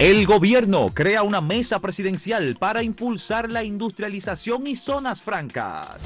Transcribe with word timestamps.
El 0.00 0.24
gobierno 0.24 0.94
crea 0.94 1.22
una 1.22 1.42
mesa 1.42 1.78
presidencial 1.78 2.56
para 2.58 2.82
impulsar 2.82 3.50
la 3.50 3.64
industrialización 3.64 4.66
y 4.66 4.74
zonas 4.74 5.22
francas. 5.22 6.00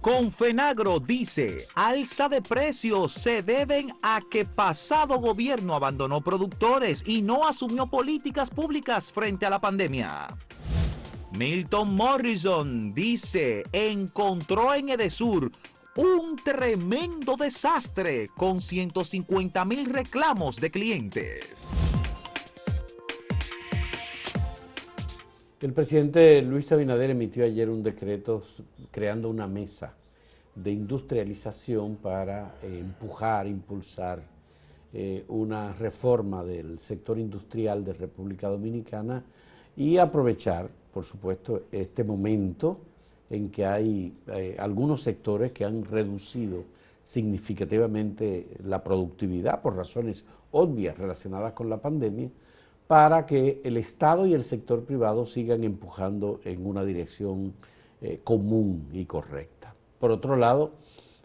Confenagro 0.00 1.00
dice, 1.00 1.66
alza 1.74 2.28
de 2.28 2.40
precios 2.40 3.10
se 3.10 3.42
deben 3.42 3.92
a 4.00 4.20
que 4.30 4.44
pasado 4.44 5.18
gobierno 5.18 5.74
abandonó 5.74 6.20
productores 6.20 7.02
y 7.04 7.20
no 7.20 7.48
asumió 7.48 7.88
políticas 7.88 8.48
públicas 8.48 9.10
frente 9.10 9.44
a 9.44 9.50
la 9.50 9.60
pandemia. 9.60 10.28
Milton 11.32 11.96
Morrison 11.96 12.94
dice, 12.94 13.64
encontró 13.72 14.72
en 14.72 14.90
Edesur 14.90 15.50
un 15.96 16.36
tremendo 16.36 17.34
desastre 17.34 18.28
con 18.36 18.60
150 18.60 19.64
mil 19.64 19.86
reclamos 19.86 20.60
de 20.60 20.70
clientes. 20.70 21.66
El 25.58 25.72
presidente 25.72 26.42
Luis 26.42 26.70
Abinader 26.70 27.08
emitió 27.08 27.42
ayer 27.42 27.70
un 27.70 27.82
decreto 27.82 28.42
creando 28.90 29.30
una 29.30 29.46
mesa 29.46 29.94
de 30.54 30.70
industrialización 30.70 31.96
para 31.96 32.56
eh, 32.62 32.80
empujar, 32.80 33.46
impulsar 33.46 34.20
eh, 34.92 35.24
una 35.28 35.72
reforma 35.72 36.44
del 36.44 36.78
sector 36.78 37.18
industrial 37.18 37.86
de 37.86 37.94
República 37.94 38.48
Dominicana 38.48 39.24
y 39.74 39.96
aprovechar, 39.96 40.68
por 40.92 41.06
supuesto, 41.06 41.62
este 41.72 42.04
momento 42.04 42.78
en 43.30 43.48
que 43.50 43.64
hay 43.64 44.12
eh, 44.26 44.56
algunos 44.58 45.02
sectores 45.02 45.52
que 45.52 45.64
han 45.64 45.86
reducido 45.86 46.64
significativamente 47.02 48.46
la 48.62 48.84
productividad 48.84 49.62
por 49.62 49.74
razones 49.74 50.22
obvias 50.50 50.98
relacionadas 50.98 51.54
con 51.54 51.70
la 51.70 51.78
pandemia 51.78 52.28
para 52.86 53.26
que 53.26 53.60
el 53.64 53.76
Estado 53.76 54.26
y 54.26 54.34
el 54.34 54.44
sector 54.44 54.84
privado 54.84 55.26
sigan 55.26 55.64
empujando 55.64 56.40
en 56.44 56.66
una 56.66 56.84
dirección 56.84 57.54
eh, 58.00 58.20
común 58.22 58.88
y 58.92 59.04
correcta. 59.06 59.74
Por 59.98 60.10
otro 60.10 60.36
lado, 60.36 60.72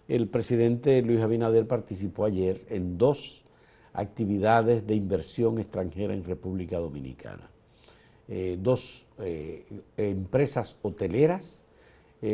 el 0.08 0.28
presidente 0.28 1.02
Luis 1.02 1.22
Abinader 1.22 1.68
participó 1.68 2.26
ayer 2.26 2.66
en 2.70 2.98
dos 2.98 3.46
actividades 3.94 4.88
de 4.88 4.96
inversión 4.96 5.60
extranjera 5.60 6.14
en 6.14 6.24
República 6.24 6.80
Dominicana. 6.80 7.50
Eh, 8.28 8.58
dos 8.60 9.06
eh, 9.20 9.66
empresas 9.98 10.78
hoteleras 10.82 11.64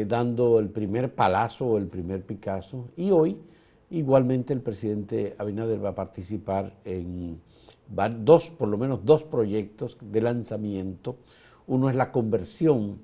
dando 0.06 0.60
el 0.60 0.68
primer 0.68 1.16
palazo 1.16 1.66
o 1.66 1.78
el 1.78 1.88
primer 1.88 2.22
Picasso 2.22 2.90
y 2.98 3.12
hoy 3.12 3.38
igualmente 3.90 4.52
el 4.52 4.60
presidente 4.60 5.34
Abinader 5.38 5.82
va 5.82 5.92
a 5.92 5.96
participar 5.96 6.74
en 6.84 7.40
van 7.90 8.26
dos, 8.26 8.50
por 8.50 8.68
lo 8.68 8.78
menos 8.78 9.06
dos 9.06 9.24
proyectos 9.24 9.98
de 10.02 10.22
lanzamiento. 10.22 11.18
Uno 11.68 11.90
es 11.90 11.96
la 11.96 12.12
conversión 12.12 13.00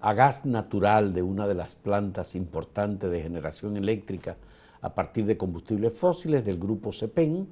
a 0.00 0.12
gas 0.14 0.46
natural 0.46 1.12
de 1.12 1.22
una 1.22 1.46
de 1.46 1.54
las 1.54 1.74
plantas 1.74 2.34
importantes 2.34 3.10
de 3.10 3.20
generación 3.20 3.76
eléctrica 3.76 4.36
a 4.80 4.94
partir 4.94 5.26
de 5.26 5.36
combustibles 5.36 5.98
fósiles 5.98 6.44
del 6.44 6.58
grupo 6.58 6.92
CEPEN 6.92 7.48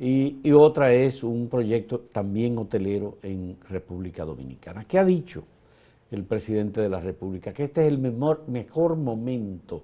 y, 0.00 0.52
otra 0.52 0.92
es 0.92 1.24
un 1.24 1.48
proyecto 1.48 2.00
también 2.12 2.56
hotelero 2.56 3.18
en 3.22 3.56
República 3.68 4.24
Dominicana. 4.24 4.84
¿Qué 4.84 4.98
ha 4.98 5.04
dicho 5.04 5.42
el 6.10 6.24
presidente 6.24 6.80
de 6.80 6.88
la 6.88 7.00
República? 7.00 7.52
Que 7.52 7.64
este 7.64 7.82
es 7.82 7.88
el 7.88 7.98
mejor 7.98 8.96
momento 8.96 9.82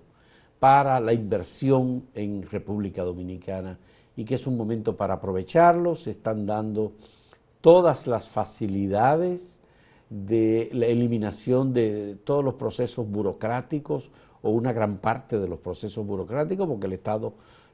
para 0.61 1.00
la 1.00 1.12
inversión 1.12 2.05
en 2.14 2.48
República 2.48 3.02
Dominicana 3.02 3.77
y 4.17 4.25
que 4.25 4.37
es 4.37 4.47
un 4.47 4.57
momento 4.57 4.97
para 4.97 5.15
aprovecharlo, 5.15 5.95
se 5.95 6.12
están 6.12 6.47
dando 6.47 6.93
todas 7.61 8.07
las 8.07 8.29
facilidades 8.29 9.61
de 10.11 10.69
la 10.73 10.87
eliminación 10.87 11.73
de 11.73 12.17
todos 12.25 12.45
los 12.45 12.55
procesos 12.55 13.08
burocráticos 13.08 14.11
o 14.42 14.51
una 14.51 14.73
gran 14.73 14.98
parte 14.98 15.39
de 15.39 15.48
los 15.48 15.58
procesos 15.58 16.07
burocráticos, 16.07 16.69
porque 16.69 16.86
el 16.86 16.92
Estado 16.92 17.33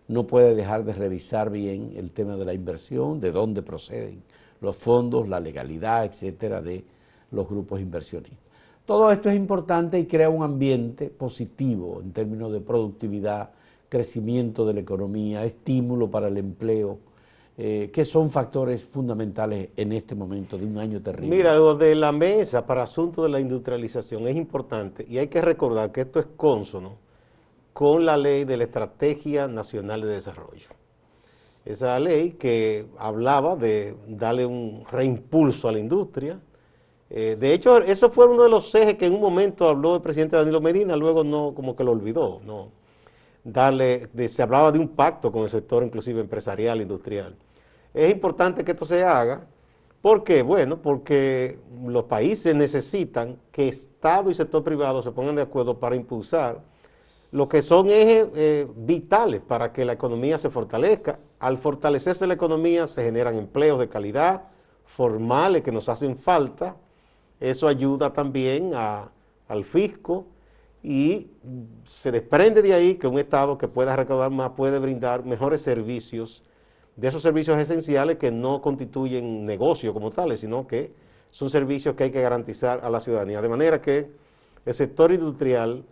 no 0.09 0.27
puede 0.27 0.55
dejar 0.55 0.84
de 0.84 0.93
revisar 0.93 1.50
bien 1.50 1.93
el 1.97 2.11
tema 2.11 2.37
de 2.37 2.45
la 2.45 2.55
inversión, 2.55 3.21
de 3.21 3.33
dónde 3.33 3.62
proceden 3.62 4.23
los 4.61 4.77
fondos, 4.77 5.29
la 5.29 5.41
legalidad, 5.41 6.05
etcétera, 6.05 6.61
de 6.61 6.84
los 7.31 7.49
grupos 7.49 7.81
inversionistas. 7.81 8.39
Todo 8.87 9.11
esto 9.12 9.29
es 9.29 9.37
importante 9.37 9.99
y 9.99 10.06
crea 10.06 10.31
un 10.31 10.43
ambiente 10.43 11.11
positivo 11.11 12.00
en 12.03 12.12
términos 12.12 12.53
de 12.53 12.61
productividad, 12.61 13.50
crecimiento 13.91 14.65
de 14.65 14.73
la 14.73 14.81
economía, 14.81 15.45
estímulo 15.45 16.11
para 16.11 16.28
el 16.28 16.39
empleo, 16.39 16.99
eh, 17.59 17.91
que 17.93 18.06
son 18.06 18.31
factores 18.31 18.84
fundamentales 18.84 19.69
en 19.77 19.93
este 19.93 20.15
momento 20.15 20.56
de 20.56 20.65
un 20.65 20.78
año 20.78 21.03
terrible. 21.03 21.37
Mira, 21.37 21.55
lo 21.56 21.75
de 21.75 21.95
la 21.95 22.12
mesa 22.12 22.65
para 22.65 22.84
asuntos 22.84 23.25
de 23.25 23.31
la 23.31 23.41
industrialización 23.41 24.27
es 24.29 24.37
importante 24.37 25.05
y 25.06 25.19
hay 25.19 25.27
que 25.27 25.43
recordar 25.43 25.93
que 25.93 26.03
esto 26.03 26.21
es 26.21 26.27
cónsono 26.37 26.95
con 27.75 28.06
la 28.06 28.17
ley 28.17 28.45
de 28.45 28.56
la 28.56 28.65
Estrategia 28.65 29.47
Nacional 29.49 30.03
de 30.03 30.09
Desarrollo. 30.09 30.69
Esa 31.65 32.00
ley 32.00 32.31
que 32.39 32.87
hablaba 32.97 33.56
de 33.56 33.95
darle 34.06 34.47
un 34.47 34.84
reimpulso 34.91 35.69
a 35.69 35.73
la 35.73 35.81
industria. 35.81 36.41
Eh, 37.11 37.37
de 37.39 37.53
hecho, 37.53 37.79
eso 37.79 38.09
fue 38.09 38.27
uno 38.27 38.45
de 38.45 38.49
los 38.49 38.75
ejes 38.75 38.95
que 38.95 39.06
en 39.06 39.15
un 39.15 39.21
momento 39.21 39.69
habló 39.69 39.97
el 39.97 40.00
presidente 40.00 40.37
Danilo 40.37 40.61
Medina, 40.61 40.97
luego 40.97 41.25
no, 41.25 41.53
como 41.55 41.77
que 41.77 41.84
lo 41.84 41.91
olvidó, 41.91 42.41
no, 42.47 42.69
darle, 43.45 44.09
se 44.28 44.43
hablaba 44.43 44.73
de 44.73 44.78
un 44.78 44.89
pacto 44.89 45.33
con 45.33 45.43
el 45.43 45.49
sector 45.49 45.83
inclusive 45.83 46.21
empresarial, 46.21 46.81
industrial. 46.81 47.37
Es 47.95 48.12
importante 48.12 48.65
que 48.65 48.73
esto 48.73 48.87
se 48.87 49.05
haga. 49.05 49.47
¿Por 50.03 50.25
qué? 50.25 50.43
Bueno, 50.43 50.81
porque 50.81 51.59
los 51.84 52.05
países 52.05 52.55
necesitan 52.55 53.37
que 53.53 53.69
Estado 53.69 54.31
y 54.31 54.34
sector 54.34 54.65
privado 54.65 55.03
se 55.03 55.12
pongan 55.12 55.37
de 55.37 55.43
acuerdo 55.43 55.79
para 55.79 55.97
impulsar 55.97 56.61
lo 57.33 57.49
que 57.49 57.62
son 57.62 57.91
ejes 57.91 58.29
eh, 58.34 58.67
vitales 58.75 59.41
para 59.41 59.73
que 59.73 59.84
la 59.84 59.93
economía 59.93 60.39
se 60.39 60.50
fortalezca. 60.50 61.19
Al 61.39 61.59
fortalecerse 61.59 62.27
la 62.27 62.34
economía 62.34 62.87
se 62.87 63.05
generan 63.05 63.37
empleos 63.37 63.79
de 63.79 63.89
calidad, 63.89 64.45
formales 64.84 65.62
que 65.62 65.71
nos 65.71 65.89
hacen 65.89 66.17
falta. 66.17 66.77
Eso 67.39 67.69
ayuda 67.69 68.12
también 68.12 68.73
al 68.75 69.65
fisco, 69.65 70.27
y 70.83 71.29
se 71.85 72.11
desprende 72.11 72.63
de 72.63 72.73
ahí 72.73 72.95
que 72.95 73.07
un 73.07 73.19
Estado 73.19 73.59
que 73.59 73.69
pueda 73.69 73.97
recaudar 73.97 74.31
más 74.31 74.53
puede 74.53 74.79
brindar 74.79 75.25
mejores 75.25 75.61
servicios, 75.61 76.43
de 76.97 77.09
esos 77.09 77.23
servicios 77.23 77.59
esenciales 77.59 78.19
que 78.19 78.31
no 78.31 78.61
constituyen 78.61 79.45
negocio 79.45 79.93
como 79.93 80.11
tales, 80.11 80.41
sino 80.41 80.67
que 80.67 80.93
son 81.31 81.51
servicios 81.51 81.95
que 81.95 82.05
hay 82.05 82.11
que 82.11 82.21
garantizar 82.21 82.81
a 82.85 82.91
la 82.91 83.01
ciudadanía. 83.01 83.41
De 83.41 83.49
manera 83.49 83.81
que 83.81 84.11
el 84.65 84.75
sector 84.75 85.13
industrial, 85.13 85.85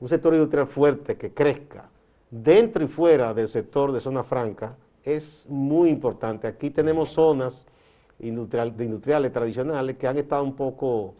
un 0.00 0.08
sector 0.08 0.34
industrial 0.34 0.66
fuerte 0.66 1.16
que 1.16 1.32
crezca 1.32 1.88
dentro 2.30 2.84
y 2.84 2.88
fuera 2.88 3.32
del 3.34 3.48
sector 3.48 3.92
de 3.92 4.00
zona 4.00 4.24
franca, 4.24 4.76
es 5.04 5.44
muy 5.48 5.88
importante. 5.90 6.46
Aquí 6.46 6.70
tenemos 6.70 7.10
zonas 7.10 7.66
industriales 8.18 9.32
tradicionales 9.32 9.96
que 9.96 10.06
han 10.06 10.18
estado 10.18 10.44
un 10.44 10.54
poco 10.54 11.14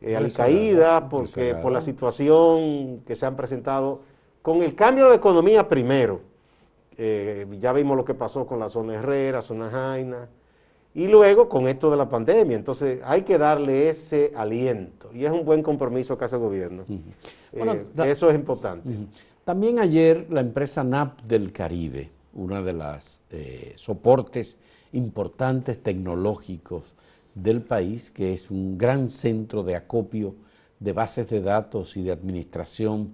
eh, 0.00 0.32
caída 0.34 1.08
porque 1.08 1.54
por 1.54 1.72
la 1.72 1.80
situación 1.80 3.02
que 3.06 3.16
se 3.16 3.26
han 3.26 3.36
presentado, 3.36 4.02
con 4.42 4.62
el 4.62 4.74
cambio 4.74 5.04
de 5.04 5.10
la 5.10 5.16
economía 5.16 5.68
primero, 5.68 6.20
eh, 6.98 7.46
ya 7.58 7.72
vimos 7.72 7.96
lo 7.96 8.04
que 8.04 8.14
pasó 8.14 8.46
con 8.46 8.58
la 8.58 8.68
zona 8.68 8.94
Herrera, 8.94 9.42
zona 9.42 9.70
Jaina, 9.70 10.28
y 10.94 11.08
luego 11.08 11.48
con 11.48 11.68
esto 11.68 11.90
de 11.90 11.96
la 11.96 12.08
pandemia. 12.08 12.56
Entonces 12.56 13.00
hay 13.04 13.22
que 13.22 13.36
darle 13.36 13.90
ese 13.90 14.32
aliento 14.34 15.10
y 15.12 15.26
es 15.26 15.30
un 15.30 15.44
buen 15.44 15.62
compromiso 15.62 16.16
que 16.16 16.24
hace 16.24 16.36
el 16.36 16.42
gobierno. 16.42 16.84
Eh, 17.52 17.86
eso 18.06 18.30
es 18.30 18.34
importante. 18.34 18.88
También 19.44 19.78
ayer 19.78 20.26
la 20.30 20.40
empresa 20.40 20.82
NAP 20.82 21.20
del 21.22 21.52
Caribe, 21.52 22.10
una 22.34 22.62
de 22.62 22.72
las 22.72 23.20
eh, 23.30 23.74
soportes 23.76 24.58
importantes 24.92 25.82
tecnológicos 25.82 26.95
del 27.36 27.60
país, 27.62 28.10
que 28.10 28.32
es 28.32 28.50
un 28.50 28.76
gran 28.78 29.08
centro 29.08 29.62
de 29.62 29.76
acopio 29.76 30.34
de 30.80 30.92
bases 30.92 31.28
de 31.28 31.40
datos 31.40 31.96
y 31.96 32.02
de 32.02 32.10
administración 32.10 33.12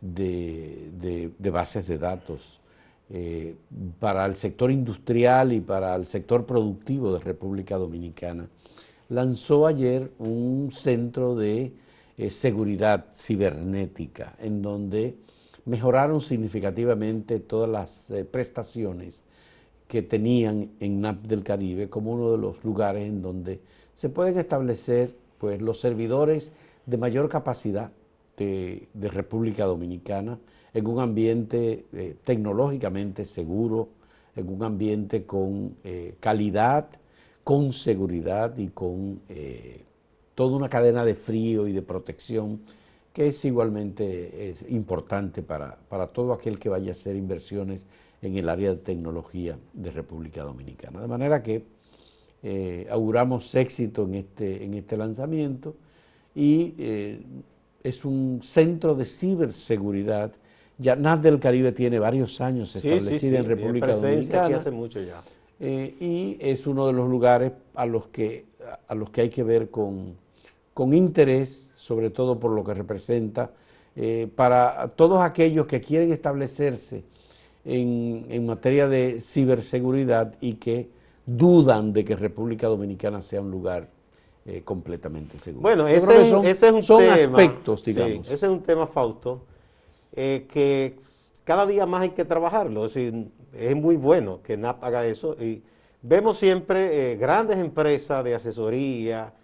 de, 0.00 1.30
bases 1.38 1.86
de 1.86 1.98
datos 1.98 2.60
eh, 3.10 3.54
para 4.00 4.24
el 4.26 4.34
sector 4.34 4.70
industrial 4.70 5.52
y 5.52 5.60
para 5.60 5.94
el 5.94 6.06
sector 6.06 6.46
productivo 6.46 7.12
de 7.12 7.20
República 7.20 7.76
Dominicana. 7.76 8.48
Lanzó 9.10 9.66
ayer 9.66 10.10
un 10.18 10.70
centro 10.72 11.34
de 11.34 11.72
eh, 12.16 12.30
seguridad 12.30 13.06
cibernética 13.14 14.34
en 14.38 14.62
donde 14.62 15.16
mejoraron 15.66 16.20
significativamente 16.20 17.40
todas 17.40 17.68
las 17.68 18.10
eh, 18.10 18.24
prestaciones 18.24 19.22
que 19.88 20.02
tenían 20.02 20.70
en 20.78 21.00
NAP 21.00 21.22
del 21.22 21.42
Caribe 21.42 21.88
como 21.88 22.12
uno 22.12 22.30
de 22.30 22.38
los 22.38 22.62
lugares 22.62 23.08
en 23.08 23.22
donde 23.22 23.60
se 23.94 24.10
pueden 24.10 24.38
establecer 24.38 25.14
pues, 25.38 25.60
los 25.60 25.80
servidores 25.80 26.52
de 26.86 26.96
mayor 26.98 27.28
capacidad 27.28 27.90
de, 28.36 28.86
República 28.94 29.64
Dominicana 29.64 30.38
en 30.72 30.86
un 30.86 31.00
ambiente 31.00 31.86
eh, 31.92 32.14
tecnológicamente 32.22 33.24
seguro, 33.24 33.88
en 34.36 34.48
un 34.48 34.62
ambiente 34.62 35.24
con 35.24 35.74
eh, 35.82 36.14
calidad, 36.20 36.88
con 37.42 37.72
seguridad 37.72 38.56
y 38.56 38.68
con 38.68 39.20
eh, 39.28 39.82
toda 40.34 40.56
una 40.56 40.68
cadena 40.68 41.04
de 41.04 41.14
frío 41.14 41.66
y 41.66 41.72
de 41.72 41.82
protección 41.82 42.60
que 43.12 43.28
es 43.28 43.44
igualmente 43.44 44.54
importante 44.68 45.42
para, 45.42 45.76
todo 46.12 46.32
aquel 46.32 46.60
que 46.60 46.68
vaya 46.68 46.90
a 46.90 46.92
hacer 46.92 47.16
inversiones 47.16 47.86
en 48.22 48.36
el 48.36 48.48
área 48.48 48.70
de 48.70 48.76
tecnología 48.76 49.58
de 49.72 49.90
República 49.90 50.42
Dominicana. 50.42 51.00
De 51.00 51.08
manera 51.08 51.42
que 51.42 51.62
eh, 52.42 52.86
auguramos 52.90 53.54
éxito 53.54 54.04
en 54.04 54.14
este, 54.14 54.64
en 54.64 54.74
este 54.74 54.96
lanzamiento 54.96 55.74
y 56.34 56.74
eh, 56.78 57.20
es 57.82 58.04
un 58.04 58.40
centro 58.42 58.94
de 58.94 59.04
ciberseguridad. 59.04 60.32
Ya 60.78 60.94
NAT 60.94 61.22
del 61.22 61.40
Caribe 61.40 61.72
tiene 61.72 61.98
varios 61.98 62.40
años 62.40 62.74
establecida 62.76 63.38
en 63.38 63.44
República 63.44 63.94
Dominicana. 63.94 64.56
hace 64.56 64.70
mucho 64.70 65.00
ya. 65.00 65.22
Eh, 65.60 65.96
y 65.98 66.36
es 66.40 66.66
uno 66.68 66.86
de 66.86 66.92
los 66.92 67.08
lugares 67.08 67.52
a 67.74 67.86
los 67.86 68.06
que, 68.08 68.46
a 68.86 68.94
los 68.94 69.10
que 69.10 69.22
hay 69.22 69.30
que 69.30 69.42
ver 69.42 69.70
con, 69.70 70.14
con 70.74 70.94
interés, 70.94 71.72
sobre 71.74 72.10
todo 72.10 72.38
por 72.38 72.52
lo 72.52 72.62
que 72.64 72.74
representa, 72.74 73.50
para 74.36 74.92
todos 74.94 75.20
aquellos 75.20 75.66
que 75.66 75.80
quieren 75.80 76.12
establecerse 76.12 77.02
en, 77.68 78.46
materia 78.46 78.88
de 78.88 79.20
ciberseguridad 79.20 80.34
y 80.40 80.54
que 80.54 80.88
dudan 81.26 81.92
de 81.92 82.04
que 82.04 82.16
República 82.16 82.66
Dominicana 82.66 83.20
sea 83.20 83.40
un 83.40 83.50
lugar 83.50 83.88
eh, 84.46 84.62
completamente 84.64 85.38
seguro. 85.38 85.62
Bueno, 85.62 85.86
ese, 85.86 86.24
son, 86.24 86.46
es 86.46 86.62
un 86.62 86.80
tema, 86.80 87.14
aspectos, 87.14 87.84
digamos. 87.84 88.26
ese 88.26 88.34
es 88.46 88.52
un 88.52 88.62
tema, 88.62 88.86
Fausto, 88.86 89.42
eh, 90.14 90.46
que 90.50 90.96
cada 91.44 91.66
día 91.66 91.84
más 91.84 92.02
hay 92.02 92.10
que 92.10 92.24
trabajarlo. 92.24 92.86
Es, 92.86 92.96
es 92.96 93.76
muy 93.76 93.96
bueno 93.96 94.40
que 94.42 94.56
NAP 94.56 94.82
haga 94.82 95.06
eso. 95.06 95.36
Y 95.38 95.62
vemos 96.00 96.38
siempre 96.38 97.16
grandes 97.16 97.58
empresas 97.58 98.24
de 98.24 98.34
asesoría, 98.34 99.34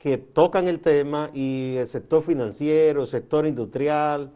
que 0.00 0.16
tocan 0.16 0.66
el 0.66 0.80
tema 0.80 1.30
y 1.34 1.76
el 1.76 1.86
sector 1.86 2.22
financiero, 2.22 3.02
el 3.02 3.08
sector 3.08 3.46
industrial, 3.46 4.30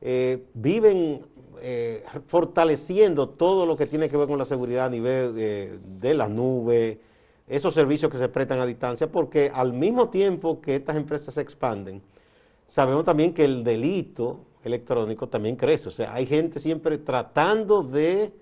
eh, 0.00 0.44
viven 0.54 1.22
eh, 1.60 2.04
fortaleciendo 2.26 3.28
todo 3.28 3.66
lo 3.66 3.76
que 3.76 3.86
tiene 3.86 4.08
que 4.08 4.16
ver 4.16 4.26
con 4.26 4.38
la 4.38 4.44
seguridad 4.44 4.86
a 4.86 4.90
nivel 4.90 5.34
de, 5.34 5.78
de 6.00 6.14
las 6.14 6.30
nubes, 6.30 6.98
esos 7.46 7.74
servicios 7.74 8.10
que 8.10 8.18
se 8.18 8.28
prestan 8.28 8.60
a 8.60 8.66
distancia, 8.66 9.10
porque 9.10 9.50
al 9.52 9.72
mismo 9.72 10.08
tiempo 10.08 10.60
que 10.60 10.76
estas 10.76 10.96
empresas 10.96 11.34
se 11.34 11.40
expanden, 11.40 12.00
sabemos 12.66 13.04
también 13.04 13.34
que 13.34 13.44
el 13.44 13.64
delito 13.64 14.40
electrónico 14.64 15.28
también 15.28 15.56
crece. 15.56 15.88
O 15.88 15.92
sea, 15.92 16.14
hay 16.14 16.26
gente 16.26 16.60
siempre 16.60 16.98
tratando 16.98 17.82
de 17.82 18.32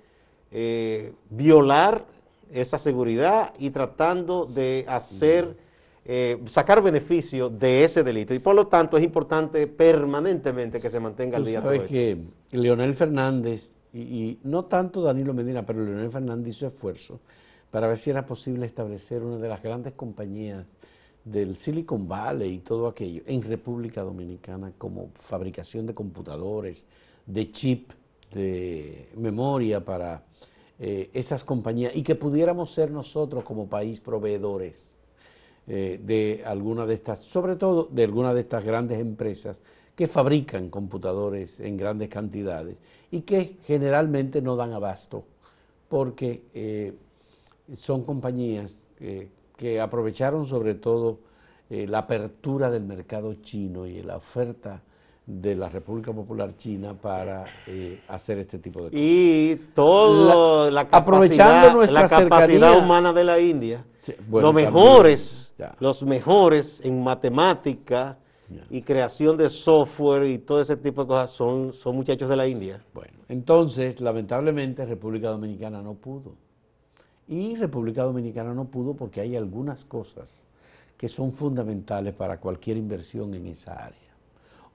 eh, 0.51 1.13
violar 1.31 2.07
esa 2.53 2.79
seguridad 2.79 3.53
y 3.59 3.71
tratando 3.71 4.47
de 4.47 4.85
hacer 4.89 5.57
eh, 6.11 6.43
sacar 6.47 6.81
beneficio 6.81 7.51
de 7.51 7.85
ese 7.85 8.03
delito. 8.03 8.33
Y 8.33 8.39
por 8.39 8.55
lo 8.55 8.67
tanto 8.67 8.97
es 8.97 9.05
importante 9.05 9.67
permanentemente 9.67 10.81
que 10.81 10.89
se 10.89 10.99
mantenga 10.99 11.37
el 11.37 11.45
día 11.45 11.61
sabes 11.61 11.83
que 11.83 12.17
Leonel 12.51 12.95
Fernández, 12.95 13.75
y, 13.93 14.39
no 14.43 14.65
tanto 14.65 15.03
Danilo 15.03 15.35
Medina, 15.35 15.67
pero 15.67 15.85
Leonel 15.85 16.11
Fernández 16.11 16.57
hizo 16.57 16.67
esfuerzo 16.67 17.21
para 17.71 17.89
ver 17.89 17.99
si 17.99 18.09
era 18.09 18.25
posible 18.25 18.65
establecer 18.65 19.23
una 19.23 19.37
de 19.37 19.49
las 19.51 19.63
grandes 19.63 19.93
compañías 19.93 20.65
del 21.25 21.59
Silicon 21.59 22.09
Valley 22.09 22.55
y 22.55 22.59
todo 22.61 22.87
aquello 22.87 23.21
en 23.27 23.43
República 23.43 24.01
Dominicana 24.01 24.73
como 24.79 25.11
fabricación 25.15 25.85
de 25.85 25.93
computadores, 25.93 26.87
de 27.27 27.53
chip, 27.53 27.93
de 28.33 29.11
memoria 29.15 29.85
para 29.85 30.25
eh, 30.79 31.11
esas 31.13 31.45
compañías 31.45 31.95
y 31.95 32.03
que 32.03 32.15
pudiéramos 32.15 32.73
ser 32.73 32.91
nosotros 32.91 33.45
como 33.45 33.69
país 33.69 34.01
proveedores 34.01 34.98
eh, 35.69 36.01
de 36.03 36.43
alguna 36.45 36.87
de 36.87 36.95
estas, 36.95 37.21
sobre 37.21 37.57
todo 37.57 37.89
de 37.91 38.05
alguna 38.05 38.35
de 38.35 38.41
estas 38.41 38.65
grandes 38.65 38.99
empresas 38.99 39.61
que 39.95 40.09
fabrican 40.09 40.71
computadores 40.71 41.61
en 41.61 41.77
grandes 41.77 42.09
cantidades 42.09 42.77
y 43.11 43.23
que 43.23 43.57
generalmente 43.67 44.41
no 44.41 44.57
dan 44.57 44.73
abasto 44.73 45.25
porque 45.89 46.43
eh, 46.55 46.95
son 47.75 48.05
compañías 48.05 48.85
que 49.57 49.81
aprovecharon 49.81 50.47
sobre 50.47 50.75
todo 50.75 51.19
eh, 51.71 51.87
la 51.87 51.99
apertura 51.99 52.71
del 52.71 52.85
mercado 52.85 53.35
chino 53.43 53.87
y 53.87 54.03
la 54.03 54.17
oferta 54.17 54.81
de 55.29 55.55
la 55.55 55.69
República 55.69 56.11
Popular 56.11 56.57
China 56.57 56.95
para 56.95 57.45
hacer 58.09 58.39
este 58.39 58.59
tipo 58.59 58.81
de 58.85 58.91
cosas. 58.91 59.01
Y 59.01 59.57
todo 59.75 60.71
la, 60.71 60.89
capacidad, 60.89 61.03
aprovechando 61.03 61.75
nuestra 61.75 62.03
la 62.03 62.09
capacidad 62.09 62.79
humana 62.79 63.13
de 63.13 63.25
la 63.25 63.39
India, 63.39 63.85
los 64.31 64.55
mejores 64.55 65.49
los 65.81 66.03
mejores 66.03 66.81
en 66.85 67.03
matemática 67.03 68.19
y 68.71 68.83
creación 68.83 69.37
de 69.37 69.51
software 69.51 70.27
y 70.27 70.39
todo 70.39 70.61
ese 70.61 70.77
tipo 70.77 71.03
de 71.03 71.09
cosas 71.09 71.31
son, 71.31 71.73
son 71.75 71.97
muchachos 71.97 72.31
de 72.31 72.37
la 72.37 72.47
India. 72.47 72.83
Bueno, 72.95 73.19
entonces, 73.29 74.01
lamentablemente, 74.01 74.87
República 74.87 75.29
Dominicana 75.29 75.83
no 75.83 75.95
pudo. 75.95 76.35
Y 77.27 77.57
República 77.57 78.05
Dominicana 78.05 78.55
no 78.55 78.65
pudo 78.67 78.95
porque 78.95 79.21
hay 79.21 79.37
algunas 79.37 79.85
cosas 79.85 80.47
que 80.97 81.09
son 81.09 81.33
fundamentales 81.33 82.15
para 82.15 82.41
cualquier 82.41 82.79
inversión 82.79 83.35
en 83.35 83.47
esa 83.47 83.73
área. 83.75 84.08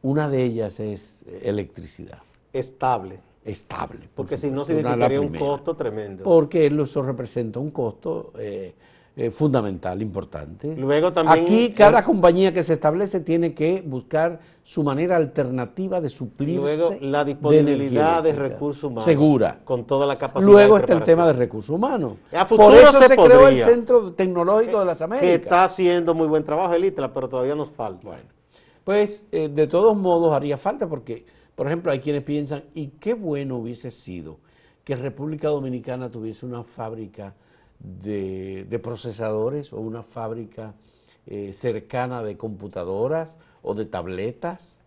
Una 0.04 0.30
de 0.30 0.44
ellas 0.44 0.80
es 0.80 1.26
electricidad. 1.42 2.20
Estable. 2.52 3.20
Estable. 3.46 4.10
Porque 4.14 4.38
si 4.38 4.52
no 4.52 4.64
significaría 4.64 5.20
un 5.20 5.34
costo 5.34 5.76
tremendo. 5.76 6.24
Porque 6.24 6.66
eso 6.68 7.02
representa 7.02 7.60
un 7.60 7.72
costo 7.72 8.34
eh, 8.38 8.74
eh, 9.16 9.32
fundamental, 9.32 10.02
importante. 10.02 10.76
Luego 10.76 11.14
también, 11.14 11.46
Aquí 11.46 11.72
cada 11.72 12.04
compañía 12.04 12.54
que 12.54 12.64
se 12.64 12.74
establece 12.74 13.22
tiene 13.22 13.54
que 13.54 13.82
buscar 13.86 14.40
su 14.62 14.84
manera 14.84 15.16
alternativa 15.16 16.02
de 16.02 16.10
suplirse. 16.10 16.78
Luego 16.78 16.96
la 17.00 17.24
disponibilidad 17.24 18.24
de, 18.24 18.34
recursos 18.34 18.84
humanos. 18.84 19.06
Segura. 19.06 19.60
Con 19.64 19.86
toda 19.86 20.06
la 20.06 20.18
capacidad. 20.18 20.52
Luego 20.52 20.78
está 20.78 20.94
el 20.94 21.04
tema 21.04 21.26
de 21.28 21.34
recursos 21.34 21.70
humanos. 21.70 22.14
Por 22.50 22.74
eso 22.74 23.02
se, 23.02 23.16
creó 23.16 23.48
el 23.48 23.60
Centro 23.60 24.12
Tecnológico 24.12 24.80
de 24.80 24.86
las 24.86 25.02
Américas. 25.02 25.30
Que 25.30 25.36
está 25.36 25.64
haciendo 25.64 26.14
muy 26.14 26.28
buen 26.28 26.44
trabajo 26.44 26.74
el 26.74 26.84
ITLA, 26.84 27.14
pero 27.14 27.30
todavía 27.30 27.56
nos 27.56 27.70
falta. 27.72 28.08
Bueno, 28.08 28.24
pues 28.84 29.26
eh, 29.32 29.50
de 29.50 29.68
todos 29.68 29.98
modos 29.98 30.34
haría 30.34 30.58
falta 30.58 30.88
porque, 30.88 31.26
por 31.56 31.68
ejemplo, 31.68 31.92
hay 31.92 32.00
quienes 32.00 32.24
piensan, 32.24 32.64
y 32.74 32.88
qué 32.88 33.14
bueno 33.14 33.58
hubiese 33.58 33.92
sido 33.92 34.38
que 34.84 34.96
República 34.96 35.48
Dominicana 35.48 36.10
tuviese 36.10 36.46
una 36.46 36.64
fábrica 36.64 37.34
de, 37.80 38.80
procesadores 38.82 39.72
o 39.74 39.80
una 39.80 40.04
fábrica 40.04 40.74
eh, 41.26 41.54
cercana 41.54 42.22
de 42.22 42.38
computadoras 42.38 43.38
o 43.62 43.74
de 43.74 43.86
tabletas 43.86 44.82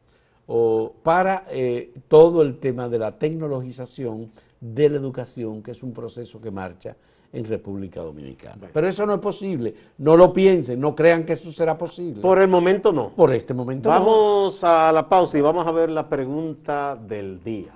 o 0.46 0.92
para 1.02 1.46
eh, 1.50 1.92
todo 2.08 2.42
el 2.42 2.58
tema 2.58 2.88
de 2.88 2.98
la 2.98 3.18
tecnologización 3.18 4.30
de 4.60 4.90
la 4.90 4.96
educación, 4.96 5.62
que 5.62 5.72
es 5.72 5.82
un 5.82 5.92
proceso 5.92 6.40
que 6.40 6.50
marcha 6.50 6.96
en 7.32 7.44
República 7.44 8.00
Dominicana. 8.00 8.68
Pero 8.72 8.88
eso 8.88 9.06
no 9.06 9.14
es 9.14 9.20
posible, 9.20 9.74
no 9.98 10.16
lo 10.16 10.32
piensen, 10.32 10.80
no 10.80 10.94
crean 10.94 11.24
que 11.24 11.34
eso 11.34 11.52
será 11.52 11.76
posible. 11.76 12.20
Por 12.20 12.38
el 12.40 12.48
momento 12.48 12.92
no. 12.92 13.10
Por 13.10 13.32
este 13.32 13.54
momento 13.54 13.88
vamos 13.88 14.06
no. 14.06 14.12
Vamos 14.14 14.64
a 14.64 14.92
la 14.92 15.08
pausa 15.08 15.38
y 15.38 15.40
vamos 15.40 15.66
a 15.66 15.70
ver 15.70 15.90
la 15.90 16.08
pregunta 16.08 16.96
del 16.96 17.42
día. 17.42 17.72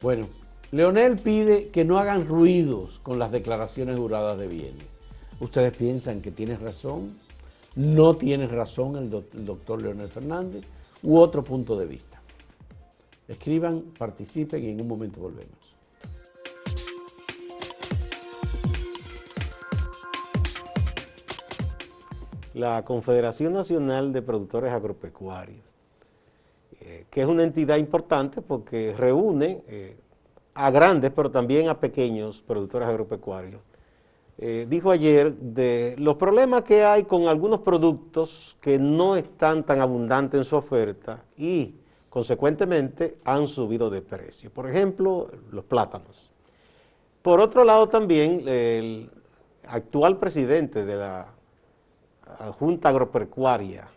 Bueno, 0.00 0.26
Leonel 0.72 1.18
pide 1.18 1.68
que 1.68 1.84
no 1.84 1.98
hagan 1.98 2.26
ruidos 2.26 2.98
con 3.02 3.18
las 3.18 3.30
declaraciones 3.30 3.98
juradas 3.98 4.38
de 4.38 4.48
bienes. 4.48 4.86
¿Ustedes 5.38 5.76
piensan 5.76 6.22
que 6.22 6.30
tiene 6.30 6.56
razón? 6.56 7.16
¿No 7.74 8.16
tiene 8.16 8.46
razón 8.46 8.96
el, 8.96 9.10
doctor 9.10 9.82
Leonel 9.82 10.08
Fernández? 10.08 10.64
¿U 11.02 11.18
otro 11.18 11.44
punto 11.44 11.76
de 11.76 11.86
vista? 11.86 12.20
Escriban, 13.28 13.82
participen 13.98 14.64
y 14.64 14.70
en 14.70 14.80
un 14.80 14.88
momento 14.88 15.20
volvemos. 15.20 15.71
La 22.54 22.82
Confederación 22.82 23.54
Nacional 23.54 24.12
de 24.12 24.20
Productores 24.20 24.72
Agropecuarios, 24.72 25.64
eh, 26.80 27.06
que 27.10 27.22
es 27.22 27.26
una 27.26 27.44
entidad 27.44 27.78
importante 27.78 28.42
porque 28.42 28.94
reúne 28.96 29.62
eh, 29.68 29.96
a 30.54 30.70
grandes, 30.70 31.10
pero 31.14 31.30
también 31.30 31.68
a 31.68 31.80
pequeños 31.80 32.42
productores 32.42 32.88
agropecuarios. 32.88 33.62
Eh, 34.36 34.66
dijo 34.68 34.90
ayer 34.90 35.34
de 35.34 35.94
los 35.98 36.16
problemas 36.16 36.62
que 36.64 36.82
hay 36.84 37.04
con 37.04 37.26
algunos 37.26 37.60
productos 37.60 38.56
que 38.60 38.78
no 38.78 39.16
están 39.16 39.64
tan 39.64 39.80
abundantes 39.80 40.38
en 40.38 40.44
su 40.44 40.56
oferta 40.56 41.22
y 41.36 41.76
consecuentemente 42.10 43.16
han 43.24 43.46
subido 43.46 43.88
de 43.88 44.02
precio. 44.02 44.50
Por 44.50 44.68
ejemplo, 44.68 45.30
los 45.50 45.64
plátanos. 45.64 46.30
Por 47.22 47.40
otro 47.40 47.64
lado 47.64 47.88
también 47.88 48.46
el 48.46 49.10
actual 49.66 50.18
presidente 50.18 50.84
de 50.84 50.96
la 50.96 51.28
Junta 52.58 52.88
Agropecuaria 52.88 53.88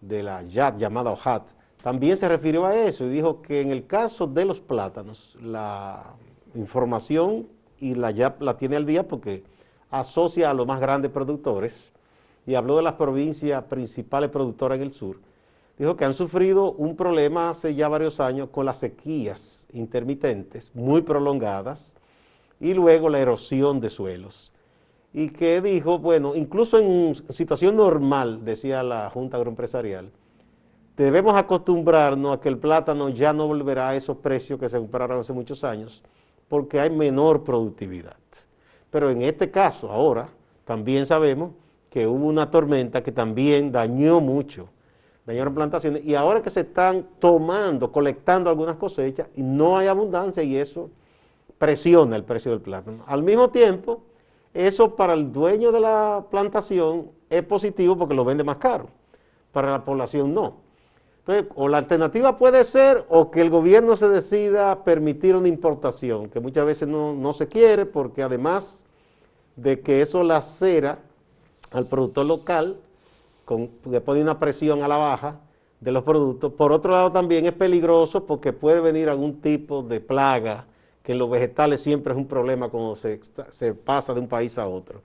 de 0.00 0.22
la 0.22 0.42
YAT, 0.42 0.78
llamada 0.78 1.10
OJAT, 1.10 1.48
también 1.82 2.16
se 2.16 2.28
refirió 2.28 2.64
a 2.64 2.76
eso 2.76 3.04
y 3.04 3.10
dijo 3.10 3.42
que 3.42 3.60
en 3.60 3.70
el 3.70 3.86
caso 3.86 4.26
de 4.26 4.44
los 4.44 4.60
plátanos, 4.60 5.36
la 5.40 6.14
información 6.54 7.48
y 7.78 7.94
la 7.94 8.10
ya 8.12 8.36
la 8.38 8.56
tiene 8.56 8.76
al 8.76 8.86
día 8.86 9.06
porque 9.08 9.42
asocia 9.90 10.50
a 10.50 10.54
los 10.54 10.66
más 10.66 10.80
grandes 10.80 11.10
productores 11.10 11.92
y 12.46 12.54
habló 12.54 12.76
de 12.76 12.82
las 12.82 12.94
provincias 12.94 13.64
principales 13.64 14.30
productoras 14.30 14.76
en 14.76 14.82
el 14.82 14.92
sur. 14.92 15.18
Dijo 15.78 15.96
que 15.96 16.04
han 16.04 16.14
sufrido 16.14 16.72
un 16.72 16.96
problema 16.96 17.50
hace 17.50 17.74
ya 17.74 17.88
varios 17.88 18.20
años 18.20 18.50
con 18.50 18.66
las 18.66 18.78
sequías 18.78 19.66
intermitentes 19.72 20.70
muy 20.74 21.02
prolongadas 21.02 21.96
y 22.60 22.74
luego 22.74 23.08
la 23.08 23.18
erosión 23.18 23.80
de 23.80 23.90
suelos. 23.90 24.51
Y 25.14 25.28
que 25.28 25.60
dijo, 25.60 25.98
bueno, 25.98 26.34
incluso 26.34 26.78
en 26.78 27.14
situación 27.30 27.76
normal, 27.76 28.44
decía 28.44 28.82
la 28.82 29.10
Junta 29.10 29.36
Agroempresarial, 29.36 30.10
debemos 30.96 31.36
acostumbrarnos 31.36 32.36
a 32.36 32.40
que 32.40 32.48
el 32.48 32.58
plátano 32.58 33.10
ya 33.10 33.32
no 33.32 33.46
volverá 33.46 33.90
a 33.90 33.96
esos 33.96 34.16
precios 34.18 34.58
que 34.58 34.68
se 34.68 34.78
compraron 34.78 35.20
hace 35.20 35.32
muchos 35.32 35.64
años, 35.64 36.02
porque 36.48 36.80
hay 36.80 36.90
menor 36.90 37.44
productividad. 37.44 38.16
Pero 38.90 39.10
en 39.10 39.22
este 39.22 39.50
caso, 39.50 39.90
ahora, 39.90 40.28
también 40.64 41.06
sabemos 41.06 41.52
que 41.90 42.06
hubo 42.06 42.26
una 42.26 42.50
tormenta 42.50 43.02
que 43.02 43.12
también 43.12 43.70
dañó 43.70 44.20
mucho, 44.20 44.68
dañaron 45.26 45.54
plantaciones, 45.54 46.04
y 46.04 46.14
ahora 46.14 46.42
que 46.42 46.50
se 46.50 46.60
están 46.60 47.06
tomando, 47.18 47.92
colectando 47.92 48.48
algunas 48.48 48.76
cosechas, 48.76 49.28
y 49.36 49.42
no 49.42 49.76
hay 49.76 49.88
abundancia, 49.88 50.42
y 50.42 50.56
eso 50.56 50.90
presiona 51.58 52.16
el 52.16 52.24
precio 52.24 52.50
del 52.50 52.60
plátano. 52.60 53.04
Al 53.06 53.22
mismo 53.22 53.50
tiempo, 53.50 54.02
eso 54.54 54.96
para 54.96 55.14
el 55.14 55.32
dueño 55.32 55.72
de 55.72 55.80
la 55.80 56.26
plantación 56.30 57.10
es 57.30 57.42
positivo 57.42 57.96
porque 57.96 58.14
lo 58.14 58.24
vende 58.24 58.44
más 58.44 58.56
caro, 58.56 58.88
para 59.52 59.70
la 59.70 59.84
población 59.84 60.34
no. 60.34 60.62
Entonces, 61.20 61.52
o 61.54 61.68
la 61.68 61.78
alternativa 61.78 62.36
puede 62.36 62.64
ser 62.64 63.06
o 63.08 63.30
que 63.30 63.40
el 63.40 63.48
gobierno 63.48 63.96
se 63.96 64.08
decida 64.08 64.82
permitir 64.82 65.36
una 65.36 65.48
importación, 65.48 66.28
que 66.28 66.40
muchas 66.40 66.66
veces 66.66 66.88
no, 66.88 67.32
se 67.32 67.46
quiere 67.46 67.86
porque 67.86 68.24
además 68.24 68.84
de 69.54 69.80
que 69.80 70.02
eso 70.02 70.24
lacera 70.24 70.98
al 71.70 71.86
productor 71.86 72.26
local, 72.26 72.76
con, 73.44 73.70
después 73.84 74.16
de 74.16 74.22
una 74.22 74.40
presión 74.40 74.82
a 74.82 74.88
la 74.88 74.96
baja 74.96 75.40
de 75.80 75.92
los 75.92 76.02
productos, 76.02 76.52
por 76.54 76.72
otro 76.72 76.90
lado 76.90 77.12
también 77.12 77.46
es 77.46 77.52
peligroso 77.52 78.26
porque 78.26 78.52
puede 78.52 78.80
venir 78.80 79.08
algún 79.08 79.40
tipo 79.40 79.82
de 79.82 80.00
plaga, 80.00 80.66
que 81.02 81.12
en 81.12 81.18
los 81.18 81.30
vegetales 81.30 81.80
siempre 81.80 82.12
es 82.12 82.18
un 82.18 82.26
problema 82.26 82.68
cuando 82.68 82.96
se, 82.96 83.18
pasa 83.74 84.14
de 84.14 84.20
un 84.20 84.28
país 84.28 84.56
a 84.58 84.66
otro. 84.66 85.02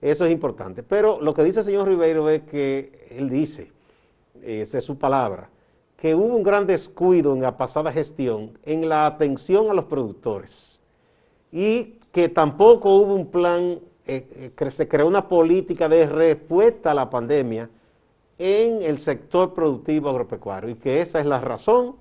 Eso 0.00 0.24
es 0.24 0.32
importante. 0.32 0.82
Pero 0.82 1.20
lo 1.20 1.34
que 1.34 1.44
dice 1.44 1.60
el 1.60 1.66
señor 1.66 1.88
Ribeiro 1.88 2.28
es 2.30 2.42
que 2.42 3.08
él 3.10 3.28
dice, 3.28 3.70
esa 4.42 4.78
es 4.78 4.84
su 4.84 4.98
palabra, 4.98 5.48
que 5.96 6.14
hubo 6.14 6.36
un 6.36 6.42
gran 6.42 6.66
descuido 6.66 7.34
en 7.34 7.42
la 7.42 7.56
pasada 7.56 7.92
gestión 7.92 8.58
en 8.64 8.88
la 8.88 9.06
atención 9.06 9.70
a 9.70 9.74
los 9.74 9.86
productores 9.86 10.78
y 11.50 11.98
que 12.12 12.28
tampoco 12.28 12.96
hubo 12.96 13.14
un 13.14 13.30
plan, 13.30 13.78
eh, 14.06 14.52
eh, 14.58 14.70
se 14.70 14.88
creó 14.88 15.06
una 15.06 15.28
política 15.28 15.88
de 15.88 16.06
respuesta 16.06 16.90
a 16.90 16.94
la 16.94 17.08
pandemia 17.08 17.68
en 18.38 18.82
el 18.82 18.98
sector 18.98 19.54
productivo 19.54 20.10
agropecuario 20.10 20.70
y 20.70 20.74
que 20.74 21.00
esa 21.00 21.20
es 21.20 21.26
la 21.26 21.40
razón 21.40 21.96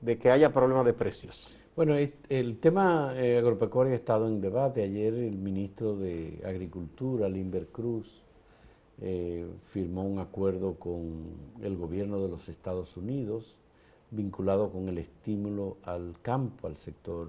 de 0.00 0.16
que 0.18 0.30
haya 0.30 0.52
problemas 0.52 0.84
de 0.84 0.92
precios. 0.92 1.59
Bueno, 1.80 1.96
el 1.96 2.58
tema 2.58 3.14
eh, 3.16 3.38
agropecuario 3.38 3.94
ha 3.94 3.96
estado 3.96 4.28
en 4.28 4.42
debate. 4.42 4.82
Ayer 4.82 5.14
el 5.14 5.38
ministro 5.38 5.96
de 5.96 6.42
Agricultura, 6.44 7.26
Limber 7.26 7.68
Cruz, 7.68 8.20
eh, 9.00 9.48
firmó 9.62 10.04
un 10.04 10.18
acuerdo 10.18 10.74
con 10.74 11.22
el 11.62 11.78
gobierno 11.78 12.20
de 12.20 12.28
los 12.28 12.50
Estados 12.50 12.98
Unidos 12.98 13.56
vinculado 14.10 14.70
con 14.70 14.90
el 14.90 14.98
estímulo 14.98 15.78
al 15.84 16.16
campo, 16.20 16.66
al 16.66 16.76
sector 16.76 17.28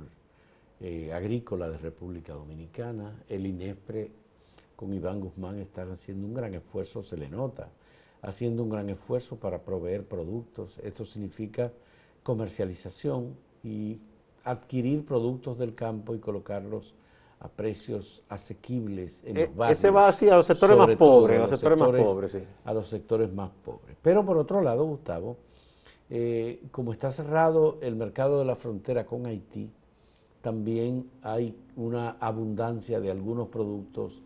eh, 0.82 1.14
agrícola 1.14 1.70
de 1.70 1.78
República 1.78 2.34
Dominicana. 2.34 3.24
El 3.30 3.46
INESPRE 3.46 4.12
con 4.76 4.94
Iván 4.94 5.22
Guzmán 5.22 5.60
están 5.60 5.92
haciendo 5.92 6.28
un 6.28 6.34
gran 6.34 6.54
esfuerzo, 6.56 7.04
se 7.04 7.16
le 7.16 7.30
nota, 7.30 7.70
haciendo 8.22 8.64
un 8.64 8.70
gran 8.70 8.90
esfuerzo 8.90 9.38
para 9.38 9.62
proveer 9.62 10.04
productos. 10.04 10.78
Esto 10.84 11.06
significa 11.06 11.72
comercialización 12.24 13.34
y 13.64 14.02
adquirir 14.44 15.06
productos 15.06 15.58
del 15.58 15.76
campo 15.76 16.16
y 16.16 16.20
colocarlos 16.20 16.94
a 17.40 17.48
precios 17.48 18.24
asequibles 18.30 19.24
en 19.26 19.38
e, 19.38 19.46
los 19.48 19.56
barrios. 19.56 19.80
Ese 19.80 19.90
va 19.90 20.08
hacia 20.08 20.38
los 20.38 20.46
sectores 20.46 20.78
más 20.78 20.96
pobres, 20.96 21.40
a 21.40 21.42
los, 21.42 21.50
sectores, 21.52 21.80
más 21.80 21.90
pobres, 21.90 22.38
A 22.66 22.74
los 22.74 22.88
sectores 22.88 23.34
más 23.34 23.50
pobres. 23.64 23.98
Pero 24.02 24.24
por 24.26 24.38
otro 24.38 24.62
lado, 24.62 24.86
Gustavo, 24.86 25.38
eh, 26.10 26.62
como 26.72 26.92
está 26.92 27.12
cerrado 27.12 27.78
el 27.82 27.96
mercado 27.96 28.40
de 28.40 28.46
la 28.46 28.56
frontera 28.56 29.06
con 29.06 29.26
Haití, 29.26 29.72
también 30.42 31.10
hay 31.22 31.56
una 31.76 32.18
abundancia 32.20 33.00
de 33.00 33.12
algunos 33.12 33.48
productos 33.48 34.22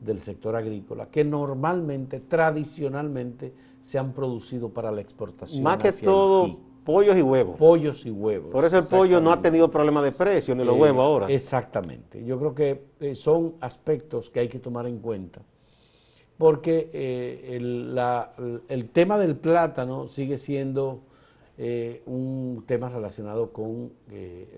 del 0.00 0.20
sector 0.20 0.56
agrícola 0.56 1.08
que 1.10 1.24
normalmente, 1.24 2.20
tradicionalmente, 2.20 3.52
se 3.82 3.98
han 3.98 4.12
producido 4.12 4.70
para 4.70 4.90
la 4.90 5.00
exportación. 5.00 5.62
Más 5.62 5.78
que 5.78 5.92
todo, 5.92 6.58
Pollos 6.88 7.18
y 7.18 7.20
huevos. 7.20 7.58
Pollos 7.58 8.06
y 8.06 8.10
huevos. 8.10 8.50
Por 8.50 8.64
eso 8.64 8.78
el 8.78 8.84
pollo 8.86 9.20
no 9.20 9.30
ha 9.30 9.42
tenido 9.42 9.70
problema 9.70 10.02
de 10.02 10.10
precio, 10.10 10.54
ni 10.54 10.64
los 10.64 10.74
eh, 10.74 10.80
huevos 10.80 11.04
ahora. 11.04 11.26
Exactamente. 11.28 12.24
Yo 12.24 12.38
creo 12.38 12.54
que 12.54 12.82
eh, 13.00 13.14
son 13.14 13.56
aspectos 13.60 14.30
que 14.30 14.40
hay 14.40 14.48
que 14.48 14.58
tomar 14.58 14.86
en 14.86 14.98
cuenta. 14.98 15.42
Porque 16.38 16.88
eh, 16.94 17.58
el, 18.70 18.88
tema 18.88 19.18
del 19.18 19.36
plátano 19.36 20.08
sigue 20.08 20.38
siendo 20.38 21.02
un 22.06 22.64
tema 22.66 22.88
relacionado 22.88 23.52
con 23.52 23.92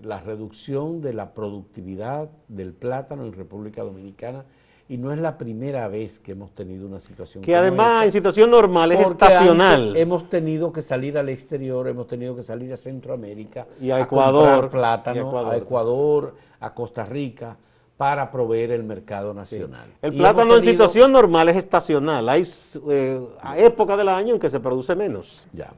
la 0.01 0.19
reducción 0.19 1.01
de 1.01 1.13
la 1.13 1.33
productividad 1.33 2.29
del 2.47 2.71
plátano 2.71 3.25
en 3.25 3.33
República 3.33 3.83
Dominicana 3.83 4.45
y 4.91 4.97
no 4.97 5.13
es 5.13 5.19
la 5.19 5.37
primera 5.37 5.87
vez 5.87 6.19
que 6.19 6.33
hemos 6.33 6.51
tenido 6.51 6.85
una 6.85 6.99
situación 6.99 7.41
que 7.41 7.55
además 7.55 8.07
en 8.07 8.11
situación 8.11 8.51
normal 8.51 8.91
es 8.91 8.99
estacional. 8.99 9.95
Hemos 9.95 10.27
tenido 10.27 10.73
que 10.73 10.81
salir 10.81 11.17
al 11.17 11.29
exterior, 11.29 11.87
hemos 11.87 12.07
tenido 12.07 12.35
que 12.35 12.43
salir 12.43 12.73
a 12.73 12.75
Centroamérica 12.75 13.67
y 13.79 13.89
a, 13.89 14.01
Ecuador, 14.01 14.69
plátano, 14.69 15.49
a 15.49 15.55
Ecuador, 15.55 16.35
a 16.59 16.73
Costa 16.73 17.05
Rica 17.05 17.55
para 17.95 18.29
proveer 18.29 18.71
el 18.71 18.83
mercado 18.83 19.33
nacional. 19.33 19.87
El 20.01 20.13
plátano 20.13 20.57
en 20.57 20.63
situación 20.65 21.13
normal 21.13 21.47
es 21.47 21.55
estacional, 21.55 22.27
hay 22.27 22.45
eh, 22.89 23.25
época 23.55 23.95
del 23.95 24.09
año 24.09 24.33
en 24.33 24.41
que 24.41 24.49
se 24.49 24.59
produce 24.59 24.93
menos. 24.93 25.47
Ya. 25.53 25.71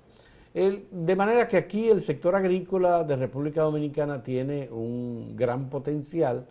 de 0.55 1.15
manera 1.15 1.47
que 1.47 1.57
aquí 1.57 1.87
el 1.87 2.01
sector 2.01 2.35
agrícola 2.35 3.03
de 3.03 3.15
República 3.15 3.61
Dominicana 3.61 4.23
tiene 4.23 4.69
un 4.71 5.35
gran 5.35 5.69
potencial 5.69 6.47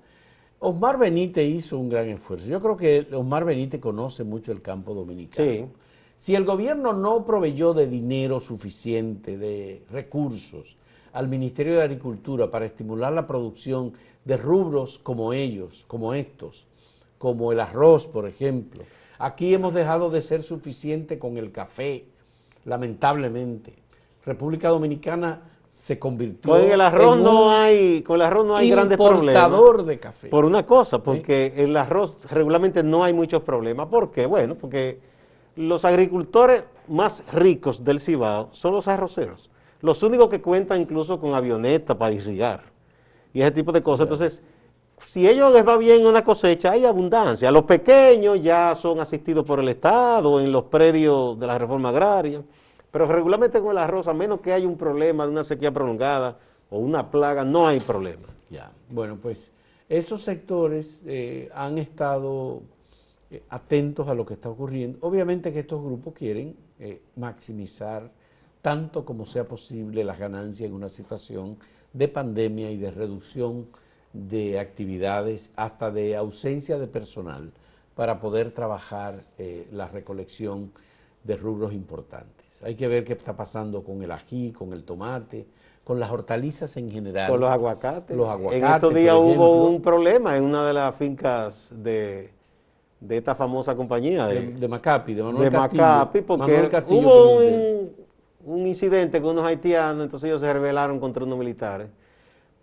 Osmar 0.64 0.97
Benítez 0.97 1.45
hizo 1.45 1.76
un 1.76 1.88
gran 1.88 2.09
esfuerzo. 2.09 2.47
Yo 2.47 2.61
creo 2.61 2.76
que 2.76 3.09
Osmar 3.12 3.45
Benítez 3.45 3.81
conoce 3.81 4.23
mucho 4.23 4.52
el 4.52 4.62
campo 4.62 4.95
dominicano. 4.95 5.71
Si 6.16 6.37
el 6.37 6.45
gobierno 6.45 6.92
no 6.92 7.26
proveyó 7.26 7.75
de 7.75 7.88
dinero 7.88 8.38
suficiente, 8.38 9.37
de 9.37 9.83
recursos 9.90 10.76
al 11.12 11.26
Ministerio 11.26 11.75
de 11.75 11.83
Agricultura 11.83 12.49
para 12.49 12.64
estimular 12.64 13.12
la 13.12 13.26
producción 13.26 13.92
de 14.25 14.37
rubros 14.37 15.00
como 15.00 15.33
ellos, 15.33 15.85
como 15.88 16.14
estos, 16.14 16.64
como 17.19 17.50
el 17.50 17.59
arroz, 17.59 18.07
por 18.07 18.28
ejemplo. 18.28 18.85
Aquí 19.19 19.52
hemos 19.52 19.75
dejado 19.75 20.11
de 20.11 20.23
ser 20.23 20.42
suficiente 20.42 21.19
con 21.19 21.38
el 21.38 21.50
café, 21.50 22.04
lamentablemente. 22.64 23.75
República 24.25 24.69
Dominicana 24.69 25.42
se 25.73 25.99
convirtió 25.99 26.52
con 26.52 26.61
el 26.61 26.81
arroz 26.83 27.17
no 27.17 27.50
hay 27.50 28.02
con 28.02 28.17
el 28.17 28.23
arroz 28.23 28.45
no 28.45 28.55
hay 28.55 28.69
grandes 28.69 28.99
problemas. 28.99 29.87
de 29.87 29.99
café. 29.99 30.29
Por 30.29 30.45
una 30.45 30.67
cosa 30.67 31.02
porque 31.02 31.55
el 31.57 31.75
arroz 31.79 32.31
regularmente 32.31 32.83
no 32.83 33.02
hay 33.02 33.14
muchos 33.14 33.43
problemas. 33.43 33.88
¿por 33.88 34.11
qué? 34.11 34.26
bueno 34.26 34.55
porque 34.55 35.00
los 35.57 35.87
agricultores 35.87 36.64
más 36.88 37.25
ricos 37.33 37.83
del 37.83 38.00
Cibao 38.00 38.50
son 38.52 38.75
los 38.75 38.87
arroceros. 38.87 39.49
Los 39.81 40.02
únicos 40.02 40.29
que 40.29 40.43
cuentan 40.43 40.83
incluso 40.83 41.19
con 41.19 41.33
avioneta 41.33 41.97
para 41.97 42.14
irrigar 42.14 42.64
y 43.33 43.41
ese 43.41 43.52
tipo 43.52 43.73
de 43.73 43.83
cosas. 43.83 44.05
Entonces 44.05 44.43
si 45.07 45.26
ellos 45.26 45.55
les 45.55 45.67
va 45.67 45.79
bien 45.79 46.07
una 46.07 46.23
cosecha 46.23 46.73
hay 46.73 46.85
abundancia. 46.85 47.50
Los 47.50 47.64
pequeños 47.64 48.43
ya 48.43 48.75
son 48.75 49.00
asistidos 49.00 49.47
por 49.47 49.59
el 49.59 49.71
Estado 49.71 50.38
en 50.38 50.52
los 50.52 50.64
predios 50.64 51.41
de 51.41 51.47
la 51.47 51.57
reforma 51.57 51.88
agraria 51.88 52.43
pero 52.92 53.06
regularmente 53.06 53.61
con 53.61 53.72
el 53.72 53.78
arroz, 53.78 54.06
a 54.06 54.12
menos 54.12 54.40
que 54.42 54.52
haya 54.52 54.68
un 54.68 54.76
problema 54.76 55.25
de 55.25 55.32
una 55.32 55.44
sequía 55.44 55.72
prolongada 55.72 56.38
o 56.70 56.78
una 56.78 57.11
plaga, 57.11 57.42
no 57.42 57.66
hay 57.66 57.80
problema. 57.80 58.28
Ya, 58.50 58.70
bueno, 58.90 59.16
pues 59.20 59.50
esos 59.88 60.22
sectores 60.22 61.02
eh, 61.06 61.50
han 61.54 61.78
estado 61.78 62.62
eh, 63.30 63.42
atentos 63.49 64.08
a 64.08 64.14
lo 64.14 64.26
que 64.26 64.34
está 64.34 64.50
ocurriendo. 64.50 64.99
Obviamente 65.00 65.52
que 65.54 65.61
estos 65.61 65.82
grupos 65.82 66.12
quieren 66.12 66.54
eh, 66.78 67.00
maximizar 67.16 68.11
tanto 68.61 69.06
como 69.06 69.25
sea 69.25 69.44
posible 69.44 70.04
las 70.04 70.18
ganancias 70.18 70.68
en 70.68 70.75
una 70.75 70.90
situación 70.90 71.56
de 71.94 72.08
pandemia 72.08 72.70
y 72.70 72.76
de 72.76 72.90
reducción 72.90 73.68
de 74.12 74.61
actividades, 74.61 75.50
hasta 75.56 75.90
de 75.90 76.14
ausencia 76.14 76.78
de 76.78 76.87
personal, 76.87 77.52
para 77.94 78.20
poder 78.20 78.52
trabajar 78.52 79.25
la 79.70 79.88
recolección 79.88 80.72
de 81.25 81.37
rubros 81.37 81.73
importantes. 81.73 82.62
Hay 82.62 82.75
que 82.75 82.88
ver 82.88 83.05
qué 83.05 83.12
está 83.12 83.37
pasando 83.37 83.83
con 83.83 84.02
el 84.02 84.11
ají, 84.11 84.52
con 84.52 84.73
el 84.73 84.85
tomate, 84.85 85.47
con 85.85 85.99
las 85.99 86.11
hortalizas 86.11 86.76
en 86.76 86.91
general. 86.91 87.31
Con 87.31 87.41
los 87.41 87.50
aguacates. 87.50 88.17
Los 88.17 88.29
aguacates. 88.29 88.62
En 88.62 88.75
estos 88.75 88.95
días 88.95 89.17
hubo 89.17 89.67
un 89.67 89.81
problema 89.83 90.37
en 90.37 90.45
una 90.45 90.67
de 90.67 90.73
las 90.73 90.95
fincas 90.95 91.73
de, 91.75 92.31
de 93.00 93.17
esta 93.17 93.35
famosa 93.35 93.75
compañía. 93.75 94.26
De, 94.26 94.41
De, 94.41 94.52
de 94.61 94.69
Macapi, 94.69 95.14
de 95.14 95.23
Manuel 95.23 95.50
de 95.50 95.57
Castillo. 95.57 95.83
Macapi, 95.83 96.21
porque 96.23 96.52
Manuel 96.52 96.71
Castillo 96.71 97.00
hubo 97.00 97.37
un, 97.37 97.91
un 98.45 98.67
incidente 98.67 99.21
con 99.21 99.33
unos 99.33 99.45
haitianos, 99.45 100.05
entonces 100.05 100.29
ellos 100.29 100.41
se 100.41 100.52
rebelaron 100.52 101.00
contra 101.00 101.25
unos 101.25 101.38
militares. 101.38 101.88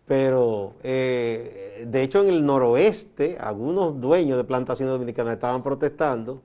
Pero, 0.06 0.74
eh, 0.82 1.86
de 1.88 2.02
hecho, 2.02 2.22
en 2.24 2.30
el 2.30 2.46
noroeste, 2.46 3.38
algunos 3.40 4.02
dueños 4.02 4.38
de 4.38 4.44
plantaciones 4.44 4.92
dominicanas 4.92 5.34
estaban 5.34 5.62
protestando 5.62 6.42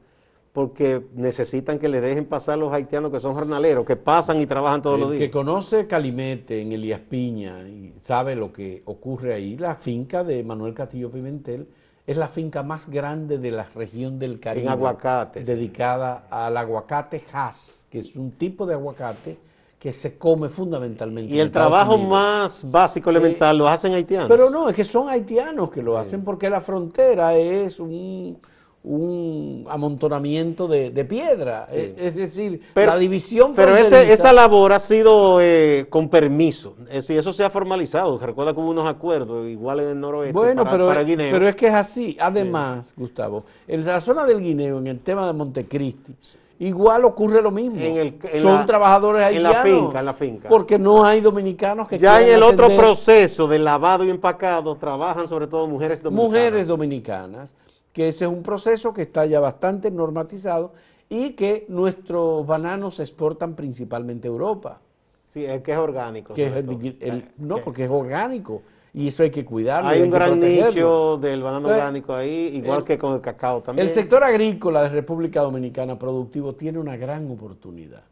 porque 0.55 1.05
necesitan 1.17 1.81
que 1.81 1.89
le 1.89 2.01
dejen 2.01 2.27
pasar 2.27 2.57
los 2.57 2.73
haitianos 2.73 3.11
que 3.11 3.19
son 3.19 3.35
jornaleros, 3.35 3.85
que 3.85 3.97
pasan 3.97 4.41
y 4.41 4.47
trabajan 4.47 4.83
todos 4.83 5.01
los 5.01 5.11
días. 5.11 5.19
que 5.19 5.31
conoce 5.33 5.89
Calimete 5.89 6.63
en 6.63 6.71
Elías 6.71 7.01
Piña 7.01 7.69
y 7.69 7.93
sabe 8.03 8.37
lo 8.37 8.53
que 8.53 8.81
ocurre 8.85 9.35
ahí, 9.35 9.57
la 9.59 9.75
finca 9.75 10.23
de 10.23 10.45
Manuel 10.45 10.73
Castillo 10.73 11.11
Pimentel 11.11 11.67
es 12.07 12.17
la 12.17 12.29
finca 12.29 12.63
más 12.63 12.89
grande 12.89 13.39
de 13.39 13.51
la 13.51 13.67
región 13.75 14.21
del 14.21 14.39
Caribe. 14.39 14.69
aguacates. 14.69 15.45
Dedicada 15.45 16.29
al 16.31 16.57
aguacate 16.57 17.21
Hass, 17.33 17.89
que 17.91 17.99
es 17.99 18.15
un 18.15 18.31
tipo 18.31 18.65
de 18.65 18.75
aguacate 18.75 19.37
que 19.81 19.93
se 19.93 20.17
come 20.17 20.49
fundamentalmente. 20.49 21.33
Y 21.33 21.41
en 21.41 21.47
el 21.47 21.51
trabajo 21.51 21.95
Unidos. 21.95 22.11
más 22.11 22.71
básico, 22.71 23.11
elemental, 23.11 23.59
lo 23.59 23.67
hacen 23.67 23.93
haitianos. 23.93 24.29
Pero 24.29 24.51
no, 24.51 24.69
es 24.69 24.77
que 24.77 24.85
son 24.85 25.09
haitianos 25.09 25.69
que 25.71 25.83
lo 25.83 25.99
hacen 25.99 26.23
porque 26.23 26.49
la 26.49 26.61
frontera 26.61 27.35
es 27.35 27.81
un, 27.81 28.39
un 28.85 29.65
amontonamiento 29.69 30.69
de, 30.69 30.91
de 30.91 31.05
piedra. 31.07 31.67
Es, 31.73 31.93
es 31.99 32.15
decir, 32.17 32.61
Pero- 32.75 32.93
la 32.93 32.99
división 32.99 33.53
Pero 33.57 33.75
ese- 33.77 34.13
esa 34.13 34.33
labor 34.33 34.73
ha 34.75 34.79
sido 34.79 35.41
eh, 35.41 35.87
con 35.89 36.11
permiso. 36.11 36.75
Es 36.89 36.95
decir, 37.07 37.19
eso 37.19 37.33
se 37.33 37.43
ha 37.45 37.51
formalizado. 37.51 38.19
Recuerda 38.19 38.53
que 38.53 38.61
hubo 38.61 38.71
unos 38.71 38.87
acuerdos, 38.89 39.47
igual 39.49 39.81
en 39.81 39.89
el 39.89 40.01
noroeste, 40.01 40.35
Bueno, 40.35 40.65
para, 40.65 40.77
pero, 40.77 40.87
para 40.89 41.03
Guineo. 41.03 41.33
pero 41.33 41.49
es 41.49 41.57
que 41.57 41.69
es 41.69 41.75
así. 41.75 42.17
Además, 42.21 42.93
Gustavo, 42.97 43.45
en 43.67 43.85
la 43.87 44.01
zona 44.03 44.27
del 44.27 44.41
Guineo, 44.41 44.79
en 44.79 44.87
el 44.89 45.01
tema 45.01 45.27
de 45.27 45.33
Montecristi, 45.33 46.15
igual 46.59 47.07
ocurre 47.07 47.41
lo 47.41 47.51
mismo. 47.51 47.77
En 47.81 47.97
el- 47.97 48.15
en 48.33 48.43
Son 48.43 48.55
la- 48.57 48.67
trabajadores 48.67 49.33
en 49.35 49.43
la 49.43 49.49
haitianos. 49.49 49.81
finca, 49.87 50.01
en 50.01 50.05
la 50.07 50.15
finca. 50.15 50.49
Porque 50.51 50.79
no 50.79 51.07
hay 51.07 51.23
dominicanos 51.23 51.89
que 51.89 51.97
ya 51.99 52.21
en 52.21 52.35
el 52.35 52.43
otro 52.43 52.69
proceso 52.77 53.49
de 53.49 53.59
lavado 53.61 54.05
y 54.05 54.11
empacado 54.11 54.77
trabajan 54.77 55.27
sobre 55.27 55.47
todo 55.47 55.67
mujeres 55.67 56.03
dominicanas. 56.03 56.31
mujeres 56.43 56.67
dominicanas, 56.69 57.55
que 57.95 58.09
ese 58.09 58.25
es 58.27 58.31
un 58.31 58.43
proceso 58.43 58.93
que 58.93 59.03
está 59.03 59.25
ya 59.25 59.41
bastante 59.41 59.91
normatizado 59.91 60.73
y 61.09 61.31
que 61.31 61.65
nuestros 61.69 62.45
bananos 62.47 62.97
se 62.97 63.05
exportan 63.05 63.55
principalmente 63.55 64.27
a 64.29 64.33
Europa. 64.33 64.81
Sí, 65.23 65.45
es 65.45 65.63
que 65.63 65.73
es 65.73 65.79
orgánico. 65.79 66.35
Que 66.35 66.47
es 66.47 66.49
sobre 66.51 66.61
el- 66.61 66.67
todo. 66.67 67.07
el- 67.09 67.19
Eh, 67.21 67.29
no, 67.39 67.57
que 67.57 67.63
porque 67.63 67.85
es 67.85 67.91
orgánico 67.91 68.63
y 68.93 69.09
eso 69.09 69.23
hay 69.23 69.31
que 69.31 69.45
cuidarlo. 69.45 69.89
Hay 69.91 70.03
un 70.03 70.11
gran 70.11 70.39
nicho 70.41 71.19
del 71.19 71.41
banano 71.43 71.69
Entonces, 71.69 71.81
orgánico 71.83 72.15
ahí, 72.15 72.51
igual 72.57 72.81
el- 72.81 72.85
que 72.85 72.99
con 72.99 73.15
el 73.15 73.21
cacao 73.21 73.63
también. 73.63 73.87
El 73.87 73.93
sector 73.95 74.25
agrícola 74.25 74.83
de 74.83 74.89
República 74.89 75.41
Dominicana 75.43 75.97
productivo 75.99 76.55
tiene 76.55 76.79
una 76.81 76.97
gran 76.97 77.31
oportunidad. 77.31 78.03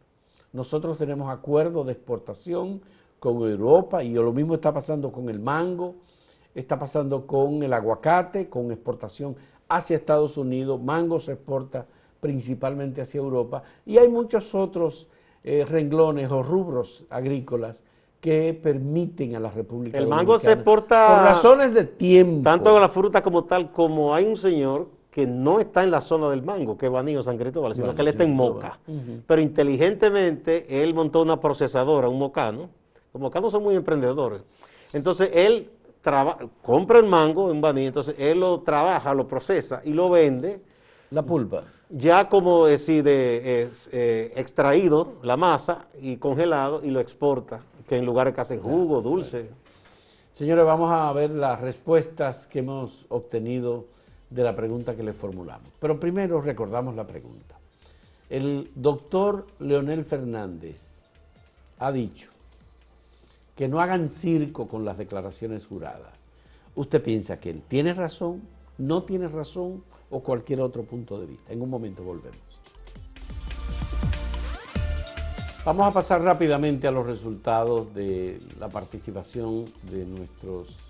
Nosotros 0.53 0.97
tenemos 0.97 1.29
acuerdos 1.29 1.87
de 1.87 1.93
exportación 1.93 2.81
con 3.19 3.37
Europa 3.49 4.03
y 4.05 4.13
lo 4.15 4.33
mismo 4.33 4.55
está 4.55 4.73
pasando 4.73 5.11
con 5.11 5.29
el 5.29 5.41
mango, 5.41 5.95
está 6.55 6.79
pasando 6.79 7.27
con 7.27 7.63
el 7.65 7.73
aguacate, 7.73 8.49
con 8.49 8.71
exportación 8.71 9.35
hacia 9.77 9.97
Estados 9.97 10.37
Unidos, 10.37 10.81
mango 10.81 11.19
se 11.19 11.33
exporta 11.33 11.87
principalmente 12.21 13.01
hacia 13.01 13.19
Europa 13.19 13.63
y 13.85 13.99
hay 13.99 14.09
muchos 14.09 14.55
otros 14.55 15.09
eh, 15.45 15.65
renglones 15.69 16.31
o 16.31 16.43
rubros 16.43 17.05
agrícolas 17.11 17.83
que 18.21 18.55
permiten 18.55 19.35
a 19.35 19.41
la 19.41 19.51
República 19.51 19.99
El 19.99 20.07
mango 20.07 20.39
se 20.39 20.53
exporta 20.53 21.09
por 21.09 21.25
razones 21.25 21.75
de 21.75 21.85
tiempo. 21.85 22.45
Tanto 22.45 22.79
la 22.79 22.89
fruta 22.89 23.21
como 23.21 23.45
tal, 23.45 23.73
como 23.73 24.15
hay 24.15 24.25
un 24.25 24.37
señor 24.37 24.89
que 25.11 25.27
no 25.27 25.59
está 25.59 25.83
en 25.83 25.91
la 25.91 26.01
zona 26.01 26.31
del 26.31 26.43
mango, 26.43 26.79
que 26.79 26.87
es 26.87 26.93
Banío 26.93 27.23
San 27.23 27.37
Cristóbal, 27.37 27.75
sino 27.75 27.87
Bueno, 27.87 27.97
que 27.97 28.03
él 28.03 28.09
está 28.09 28.23
en 28.23 28.35
Moca. 28.35 28.79
Pero 29.27 29.43
inteligentemente 29.43 30.83
él 30.83 30.95
montó 30.95 31.21
una 31.21 31.41
procesadora, 31.41 32.09
un 32.09 32.19
mocano. 32.19 32.71
Los 33.13 33.21
mocanos 33.21 33.51
son 33.51 33.65
muy 33.65 33.75
emprendedores. 33.75 34.43
Entonces 34.93 35.31
él 35.35 35.69
traba- 36.03 36.39
compra 36.63 36.99
el 36.99 37.07
mango 37.07 37.51
en 37.51 37.61
Baní, 37.61 37.87
entonces 37.87 38.15
él 38.19 38.41
lo 38.41 38.61
trabaja, 38.61 39.15
lo 39.15 39.27
procesa 39.27 39.81
y 39.85 39.93
lo 39.93 40.11
vende 40.11 40.61
La 41.11 41.23
pulpa. 41.23 41.65
ya 41.89 42.29
como 42.29 42.67
decir, 42.67 43.05
eh, 43.07 43.69
es, 43.71 43.89
eh, 43.93 44.33
extraído 44.37 45.15
la 45.23 45.37
masa 45.37 45.87
y 46.01 46.17
congelado 46.17 46.83
y 46.85 46.91
lo 46.91 47.01
exporta, 47.01 47.61
que 47.89 47.97
en 47.97 48.05
lugares 48.05 48.35
que 48.35 48.41
hacen 48.41 48.61
jugo, 48.61 49.01
dulce. 49.01 49.49
Señores, 50.33 50.65
vamos 50.65 50.91
a 50.91 51.13
ver 51.13 51.31
las 51.31 51.61
respuestas 51.61 52.47
que 52.47 52.61
hemos 52.61 53.05
obtenido 53.11 53.85
de 54.31 54.43
la 54.43 54.57
pregunta 54.57 54.97
que 54.97 55.03
le 55.03 55.13
formulamos. 55.13 55.69
Pero 55.79 56.01
primero 56.01 56.41
recordamos 56.41 56.95
la 56.97 57.07
pregunta. 57.07 57.55
El 58.31 58.71
doctor 58.75 59.47
Leonel 59.61 60.07
Fernández 60.07 61.03
ha 61.79 61.93
dicho 61.93 62.31
que 63.63 63.69
no 63.69 63.81
hagan 63.81 64.09
circo 64.09 64.67
con 64.67 64.85
las 64.85 64.99
declaraciones 64.99 65.67
juradas. 65.67 66.13
¿Usted 66.75 67.01
piensa 67.01 67.39
que 67.39 67.51
él 67.51 67.63
tiene 67.69 67.95
razón, 67.95 68.43
no 68.77 69.05
tiene 69.05 69.29
razón 69.29 69.85
o 70.11 70.21
cualquier 70.21 70.61
otro 70.61 70.83
punto 70.83 71.21
de 71.21 71.27
vista? 71.27 71.53
En 71.53 71.63
un 71.63 71.71
momento 71.71 72.03
volvemos. 72.03 72.41
Vamos 75.65 75.87
a 75.87 75.93
pasar 75.93 76.23
rápidamente 76.23 76.89
a 76.89 76.91
los 76.91 77.07
resultados 77.07 77.95
de 77.95 78.41
la 78.59 78.69
participación 78.69 79.67
de 79.89 80.07
nuestros 80.07 80.81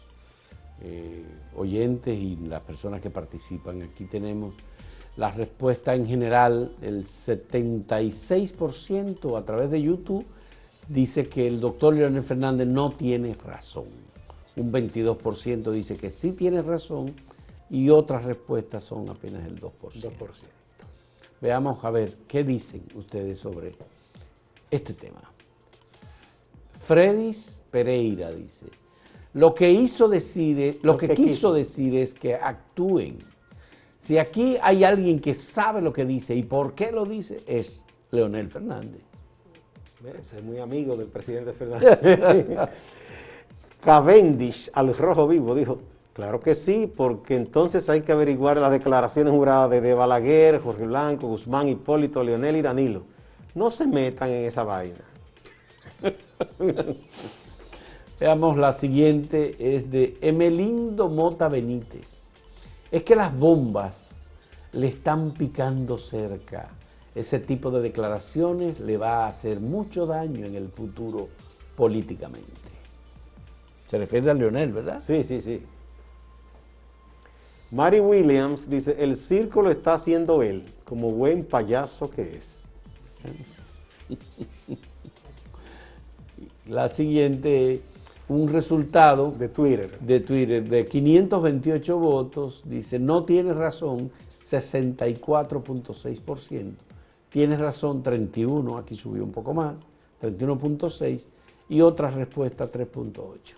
eh, 0.81 1.27
oyentes 1.55 2.19
y 2.19 2.37
las 2.37 2.63
personas 2.63 3.03
que 3.03 3.11
participan. 3.11 3.83
Aquí 3.83 4.07
tenemos 4.07 4.55
la 5.19 5.31
respuesta 5.31 5.95
en 5.95 6.07
general, 6.07 6.75
el 6.81 7.05
76% 7.05 9.39
a 9.39 9.45
través 9.45 9.71
de 9.71 9.83
YouTube 9.83 10.25
dice 10.89 11.29
que 11.29 11.47
el 11.47 11.61
doctor 11.61 11.95
Leonel 11.95 12.23
Fernández 12.23 12.67
no 12.67 12.91
tiene 12.93 13.35
razón. 13.35 13.87
Un 14.57 14.71
22% 14.73 15.71
dice 15.71 15.97
que 15.97 16.11
sí 16.11 16.33
tiene 16.33 16.61
razón 16.63 17.15
y 17.71 17.89
otras 17.89 18.25
respuestas 18.25 18.85
son 18.85 19.09
apenas 19.09 19.47
el 19.47 19.59
2%. 19.61 19.71
2%. 19.73 20.11
Veamos 21.41 21.83
a 21.85 21.91
ver 21.91 22.17
qué 22.29 22.45
dicen 22.45 22.83
ustedes 22.95 23.39
sobre 23.39 23.73
este 24.71 24.93
tema. 24.93 25.21
Fredis 26.81 27.63
Pereira 27.71 28.31
dice, 28.33 28.67
lo 29.35 29.55
que 29.55 29.71
hizo 29.71 30.09
decir, 30.09 30.59
es- 30.61 30.77
lo, 30.83 30.93
Lo 30.93 30.99
que, 30.99 31.09
que 31.09 31.15
quiso 31.15 31.35
quiso. 31.35 31.53
decir 31.55 31.97
es 31.97 32.13
que 32.15 32.35
actúen. 32.35 33.19
Si 33.99 34.19
aquí 34.19 34.57
hay 34.61 34.83
alguien 34.85 35.21
que 35.21 35.33
sabe 35.33 35.81
lo 35.81 35.93
que 35.93 36.05
dice 36.05 36.35
y 36.35 36.43
por 36.43 36.75
qué 36.75 36.91
lo 36.91 37.07
dice, 37.07 37.43
es 37.47 37.85
Leonel 38.11 38.51
Fernández. 38.51 39.03
Es 40.05 40.43
muy 40.43 40.59
amigo 40.59 40.97
del 40.97 41.07
presidente 41.07 41.53
Fernández. 41.53 41.99
Cavendish, 43.85 44.69
al 44.75 44.97
rojo 44.97 45.29
vivo, 45.29 45.55
dijo, 45.55 45.79
claro 46.13 46.41
que 46.41 46.57
sí, 46.57 46.93
porque 46.95 47.37
entonces 47.37 47.89
hay 47.89 48.03
que 48.03 48.11
averiguar 48.11 48.57
las 48.57 48.73
declaraciones 48.73 49.33
juradas 49.33 49.71
de, 49.71 49.81
de 49.81 49.95
Balaguer, 49.95 50.61
Jorge 50.61 50.87
Blanco, 50.87 51.29
Guzmán, 51.29 51.69
Hipólito, 51.69 52.23
Leonel 52.25 52.57
y 52.57 52.63
Danilo. 52.63 53.03
No 53.55 53.71
se 53.71 53.87
metan 53.87 54.31
en 54.31 54.45
esa 54.45 54.65
vaina. 54.65 55.05
Veamos, 58.21 58.57
la 58.57 58.73
siguiente 58.73 59.57
es 59.59 59.91
de 59.91 60.17
Emelindo 60.21 61.09
Mota 61.09 61.49
Benítez. 61.49 62.27
Es 62.91 63.05
que 63.05 63.15
las 63.15 63.37
bombas 63.37 64.15
le 64.73 64.89
están 64.89 65.33
picando 65.33 65.97
cerca. 65.97 66.71
Ese 67.15 67.39
tipo 67.39 67.71
de 67.71 67.83
declaraciones 67.83 68.81
le 68.81 68.97
va 68.97 69.25
a 69.25 69.29
hacer 69.29 69.61
mucho 69.61 70.07
daño 70.07 70.47
en 70.47 70.55
el 70.55 70.69
futuro 70.69 71.29
políticamente. 71.77 72.51
Se 73.87 73.99
refiere 73.99 74.31
a 74.31 74.35
Leonel, 74.35 74.73
¿verdad? 74.73 75.03
Sí, 75.03 75.23
sí, 75.23 75.43
sí. 75.43 75.61
Mary 77.71 78.01
Williams 78.01 78.69
dice, 78.69 78.97
el 78.99 79.17
circo 79.17 79.63
lo 79.63 79.71
está 79.71 79.95
haciendo 79.95 80.43
él, 80.43 80.65
como 80.85 81.11
buen 81.11 81.45
payaso 81.45 82.11
que 82.11 82.37
es. 82.37 82.63
La 86.67 86.89
siguiente, 86.89 87.81
un 88.29 88.53
resultado 88.53 89.33
De 89.33 89.49
Twitter. 89.49 89.99
de 90.01 90.21
Twitter 90.21 90.69
de 90.69 90.87
528 90.87 91.99
votos, 91.99 92.63
dice, 92.65 92.99
no 92.99 93.25
tienes 93.25 93.57
razón, 93.57 94.11
64.6%. 94.45 96.73
Tienes 97.33 97.59
razón, 97.59 98.03
31, 98.03 98.77
aquí 98.77 98.95
subió 98.95 99.25
un 99.25 99.33
poco 99.33 99.55
más, 99.55 99.87
31.6, 100.21 101.27
y 101.71 101.81
otra 101.81 102.11
respuesta, 102.11 102.71
3.8. 102.71 103.55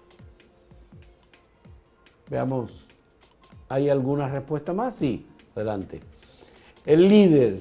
Veamos, 2.30 2.86
¿hay 3.68 3.90
alguna 3.90 4.28
respuesta 4.28 4.72
más? 4.72 4.94
Sí, 4.94 5.26
adelante. 5.56 6.00
El 6.86 7.08
líder, 7.08 7.60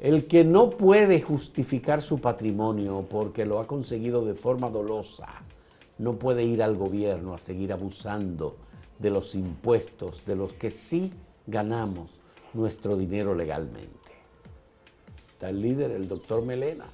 el 0.00 0.26
que 0.26 0.42
no 0.42 0.70
puede 0.70 1.20
justificar 1.20 2.02
su 2.02 2.20
patrimonio 2.20 3.06
porque 3.08 3.46
lo 3.46 3.60
ha 3.60 3.68
conseguido 3.68 4.24
de 4.24 4.34
forma 4.34 4.70
dolosa, 4.70 5.28
no 5.98 6.14
puede 6.14 6.42
ir 6.42 6.64
al 6.64 6.76
gobierno 6.76 7.34
a 7.34 7.38
seguir 7.38 7.72
abusando 7.72 8.56
de 8.98 9.10
los 9.10 9.36
impuestos 9.36 10.24
de 10.26 10.34
los 10.34 10.52
que 10.54 10.70
sí 10.70 11.12
ganamos 11.46 12.10
nuestro 12.54 12.96
dinero 12.96 13.36
legalmente. 13.36 13.99
Está 15.40 15.48
el 15.48 15.62
líder, 15.62 15.92
el 15.92 16.06
doctor 16.06 16.44
Melena. 16.44 16.84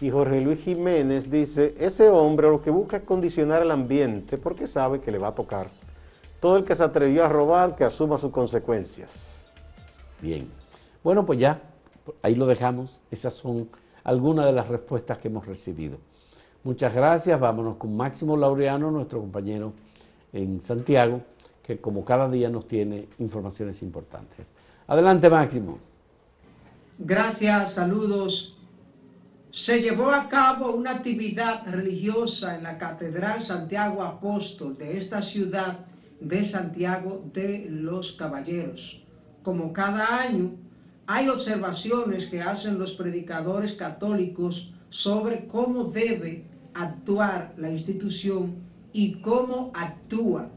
Y 0.00 0.10
Jorge 0.12 0.40
Luis 0.40 0.60
Jiménez 0.60 1.28
dice, 1.28 1.74
ese 1.80 2.08
hombre 2.08 2.48
lo 2.48 2.62
que 2.62 2.70
busca 2.70 2.98
es 2.98 3.02
condicionar 3.02 3.62
el 3.62 3.72
ambiente 3.72 4.38
porque 4.38 4.68
sabe 4.68 5.00
que 5.00 5.10
le 5.10 5.18
va 5.18 5.26
a 5.26 5.34
tocar. 5.34 5.70
Todo 6.38 6.56
el 6.56 6.62
que 6.62 6.76
se 6.76 6.84
atrevió 6.84 7.24
a 7.24 7.28
robar, 7.28 7.74
que 7.74 7.82
asuma 7.82 8.16
sus 8.16 8.30
consecuencias. 8.30 9.44
Bien. 10.22 10.48
Bueno, 11.02 11.26
pues 11.26 11.40
ya, 11.40 11.60
ahí 12.22 12.36
lo 12.36 12.46
dejamos. 12.46 13.00
Esas 13.10 13.34
son 13.34 13.68
algunas 14.04 14.46
de 14.46 14.52
las 14.52 14.68
respuestas 14.68 15.18
que 15.18 15.26
hemos 15.26 15.48
recibido. 15.48 15.98
Muchas 16.62 16.94
gracias. 16.94 17.40
Vámonos 17.40 17.74
con 17.74 17.96
Máximo 17.96 18.36
Laureano, 18.36 18.92
nuestro 18.92 19.18
compañero 19.18 19.72
en 20.32 20.60
Santiago, 20.60 21.22
que 21.60 21.80
como 21.80 22.04
cada 22.04 22.28
día 22.28 22.48
nos 22.50 22.68
tiene 22.68 23.08
informaciones 23.18 23.82
importantes. 23.82 24.46
Adelante, 24.86 25.28
Máximo. 25.28 25.88
Gracias, 26.98 27.74
saludos 27.74 28.58
se 29.50 29.80
llevó 29.80 30.10
a 30.10 30.28
cabo 30.28 30.72
una 30.72 30.90
actividad 30.90 31.66
religiosa 31.66 32.56
en 32.56 32.64
la 32.64 32.76
Catedral 32.76 33.42
Santiago 33.42 34.02
Apóstol 34.02 34.76
de 34.76 34.98
esta 34.98 35.22
ciudad 35.22 35.86
de 36.20 36.44
Santiago 36.44 37.24
de 37.32 37.66
los 37.70 38.12
Caballeros. 38.12 39.02
Como 39.42 39.72
cada 39.72 40.20
año, 40.20 40.56
hay 41.06 41.28
observaciones 41.28 42.26
que 42.26 42.42
hacen 42.42 42.78
los 42.78 42.92
predicadores 42.92 43.72
católicos 43.74 44.74
sobre 44.90 45.46
cómo 45.46 45.84
debe 45.84 46.44
actuar 46.74 47.54
la 47.56 47.70
institución 47.70 48.56
y 48.92 49.14
cómo 49.14 49.72
actúa 49.74 50.50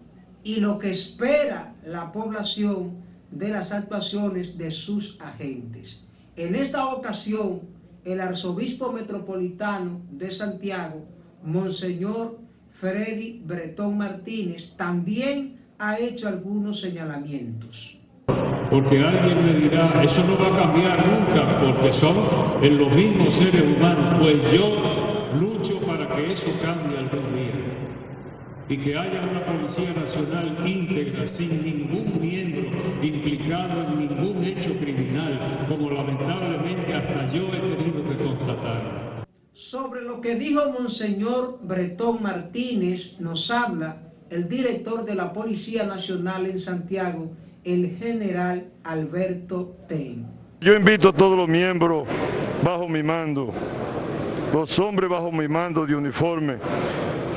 y 0.43 0.57
lo 0.57 0.79
que 0.79 0.89
espera 0.89 1.75
la 1.85 2.11
población 2.11 2.97
de 3.31 3.49
las 3.49 3.71
actuaciones 3.71 4.57
de 4.57 4.69
sus 4.69 5.17
agentes. 5.21 6.03
En 6.37 6.55
esta 6.55 6.87
ocasión, 6.87 7.61
el 8.05 8.21
arzobispo 8.21 8.93
metropolitano 8.93 10.01
de 10.09 10.31
Santiago, 10.31 11.05
Monseñor 11.43 12.39
Freddy 12.71 13.41
Bretón 13.45 13.97
Martínez, 13.97 14.75
también 14.77 15.59
ha 15.77 15.99
hecho 15.99 16.29
algunos 16.29 16.79
señalamientos. 16.79 17.97
Porque 18.69 18.99
alguien 18.99 19.43
me 19.43 19.53
dirá, 19.55 20.01
eso 20.01 20.23
no 20.23 20.37
va 20.37 20.55
a 20.55 20.63
cambiar 20.63 21.05
nunca, 21.05 21.59
porque 21.59 21.91
son 21.91 22.15
los 22.61 22.95
mismos 22.95 23.33
seres 23.33 23.63
humanos. 23.63 24.17
Pues 24.21 24.51
yo 24.53 24.69
lucho 25.37 25.79
para 25.81 26.07
que 26.15 26.31
eso 26.31 26.47
cambie 26.61 26.97
algún 26.97 27.30
y 28.71 28.77
que 28.77 28.97
haya 28.97 29.21
una 29.29 29.45
Policía 29.45 29.93
Nacional 29.93 30.55
íntegra, 30.65 31.27
sin 31.27 31.61
ningún 31.61 32.21
miembro 32.21 32.69
implicado 33.03 33.83
en 33.83 33.99
ningún 33.99 34.45
hecho 34.45 34.73
criminal, 34.77 35.41
como 35.67 35.89
lamentablemente 35.89 36.93
hasta 36.93 37.29
yo 37.33 37.53
he 37.53 37.59
tenido 37.59 38.01
que 38.07 38.15
constatar. 38.23 39.25
Sobre 39.51 40.03
lo 40.03 40.21
que 40.21 40.35
dijo 40.35 40.71
Monseñor 40.71 41.59
Bretón 41.61 42.23
Martínez, 42.23 43.19
nos 43.19 43.51
habla 43.51 44.03
el 44.29 44.47
director 44.47 45.03
de 45.03 45.15
la 45.15 45.33
Policía 45.33 45.83
Nacional 45.83 46.45
en 46.45 46.57
Santiago, 46.57 47.29
el 47.65 47.97
general 47.97 48.71
Alberto 48.85 49.75
Ten. 49.89 50.25
Yo 50.61 50.73
invito 50.73 51.09
a 51.09 51.13
todos 51.13 51.35
los 51.35 51.49
miembros 51.49 52.07
bajo 52.63 52.87
mi 52.87 53.03
mando, 53.03 53.51
los 54.53 54.79
hombres 54.79 55.09
bajo 55.09 55.29
mi 55.29 55.49
mando 55.49 55.85
de 55.85 55.93
uniforme, 55.93 56.55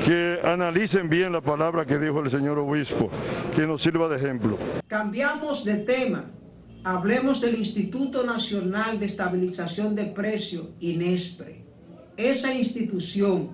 que 0.05 0.39
analicen 0.43 1.09
bien 1.09 1.31
la 1.31 1.41
palabra 1.41 1.83
que 1.83 1.97
dijo 1.97 2.19
el 2.19 2.29
señor 2.29 2.59
obispo, 2.59 3.09
que 3.55 3.65
nos 3.65 3.81
sirva 3.81 4.07
de 4.07 4.17
ejemplo. 4.17 4.59
Cambiamos 4.87 5.65
de 5.65 5.77
tema. 5.77 6.25
Hablemos 6.83 7.41
del 7.41 7.55
Instituto 7.55 8.23
Nacional 8.23 8.99
de 8.99 9.07
Estabilización 9.07 9.95
de 9.95 10.05
Precios, 10.05 10.67
INESPRE. 10.79 11.65
Esa 12.17 12.53
institución 12.53 13.49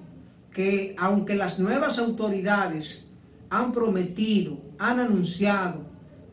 que, 0.51 0.93
aunque 0.97 1.35
las 1.35 1.57
nuevas 1.57 1.97
autoridades 1.97 3.07
han 3.49 3.71
prometido, 3.71 4.61
han 4.77 4.99
anunciado 4.99 5.85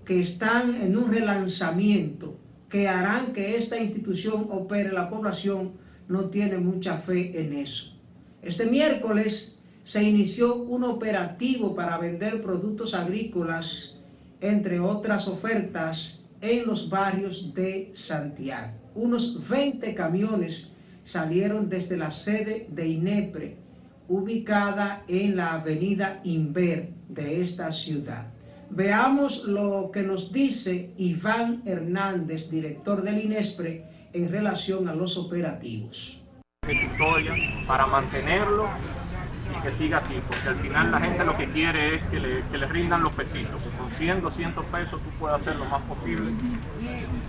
que 0.05 0.21
están 0.21 0.75
en 0.75 0.97
un 0.97 1.13
relanzamiento, 1.13 2.41
que 2.69 2.89
harán 2.89 3.33
que 3.33 3.57
esta 3.57 3.79
institución 3.79 4.49
opere, 4.51 4.91
la 4.91 5.09
población 5.09 5.75
no 6.09 6.25
tiene 6.25 6.59
mucha 6.59 6.97
fe 6.97 7.41
en 7.41 7.53
eso. 7.53 7.97
Este 8.43 8.67
miércoles 8.67 9.58
se 9.89 10.03
inició 10.03 10.55
un 10.55 10.85
operativo 10.85 11.75
para 11.75 11.97
vender 11.97 12.43
productos 12.43 12.93
agrícolas, 12.93 13.97
entre 14.39 14.81
otras 14.81 15.27
ofertas, 15.29 16.23
en 16.43 16.67
los 16.67 16.91
barrios 16.91 17.55
de 17.55 17.91
Santiago. 17.95 18.75
Unos 18.95 19.49
20 19.49 19.95
camiones 19.95 20.73
salieron 21.05 21.71
desde 21.71 21.97
la 21.97 22.11
sede 22.11 22.67
de 22.69 22.87
INEPRE, 22.87 23.57
ubicada 24.09 25.05
en 25.09 25.37
la 25.37 25.55
avenida 25.55 26.21
Inver 26.23 26.91
de 27.09 27.41
esta 27.41 27.71
ciudad. 27.73 28.27
Veamos 28.69 29.45
lo 29.45 29.91
que 29.91 30.03
nos 30.03 30.35
dice 30.35 30.91
Iván 30.99 31.63
Hernández, 31.65 32.51
director 32.51 33.01
del 33.01 33.25
INESPRE, 33.25 33.87
en 34.13 34.31
relación 34.31 34.87
a 34.87 34.95
los 34.95 35.17
operativos. 35.17 36.21
Para 37.67 37.87
mantenerlo 37.87 38.69
que 39.63 39.77
siga 39.77 39.99
así, 39.99 40.15
porque 40.27 40.49
al 40.49 40.57
final 40.57 40.91
la 40.91 41.01
gente 41.01 41.25
lo 41.25 41.37
que 41.37 41.49
quiere 41.51 41.97
es 41.97 42.03
que 42.05 42.21
le, 42.21 42.43
que 42.51 42.59
le 42.59 42.67
rindan 42.67 43.03
los 43.03 43.13
pesitos, 43.13 43.63
con 43.79 43.91
100, 43.91 44.23
200 44.23 44.65
pesos 44.67 45.01
tú 45.03 45.11
puedas 45.19 45.41
hacer 45.41 45.57
lo 45.57 45.65
más 45.67 45.83
posible. 45.83 46.33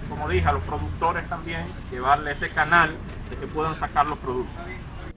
Como 0.10 0.30
dije, 0.30 0.46
a 0.46 0.54
los 0.54 0.63
productores 0.63 1.28
también, 1.30 1.62
llevarle 1.92 2.32
ese 2.32 2.50
canal 2.50 2.92
de 3.30 3.36
que 3.38 3.48
puedan 3.48 3.80
sacar 3.80 4.08
los 4.08 4.18
productos. 4.20 4.56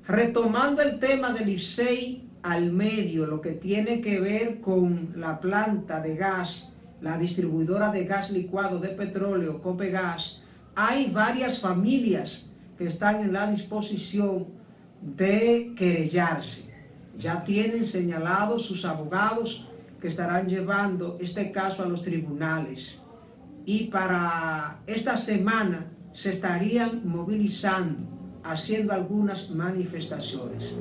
Retomando 0.06 0.82
el 0.82 0.98
tema 0.98 1.32
del 1.32 1.48
ICEI 1.48 2.28
al 2.42 2.72
medio, 2.72 3.26
lo 3.26 3.40
que 3.40 3.52
tiene 3.52 4.00
que 4.00 4.20
ver 4.20 4.60
con 4.60 5.12
la 5.16 5.40
planta 5.40 6.00
de 6.00 6.16
gas, 6.16 6.72
la 7.00 7.18
distribuidora 7.18 7.90
de 7.90 8.04
gas 8.04 8.30
licuado 8.30 8.78
de 8.78 8.88
petróleo, 8.88 9.62
Copegas, 9.62 10.42
hay 10.74 11.10
varias 11.10 11.60
familias 11.60 12.50
que 12.78 12.86
están 12.86 13.20
en 13.20 13.32
la 13.32 13.50
disposición 13.50 14.46
de 15.00 15.72
querellarse 15.76 16.71
ya 17.18 17.44
tienen 17.44 17.84
señalados 17.84 18.64
sus 18.64 18.84
abogados 18.84 19.66
que 20.00 20.08
estarán 20.08 20.48
llevando 20.48 21.18
este 21.20 21.52
caso 21.52 21.82
a 21.82 21.88
los 21.88 22.02
tribunales. 22.02 22.98
Y 23.64 23.84
para 23.84 24.80
esta 24.86 25.16
semana 25.16 25.86
se 26.12 26.30
estarían 26.30 27.06
movilizando, 27.06 28.00
haciendo 28.42 28.92
algunas 28.92 29.50
manifestaciones. 29.50 30.74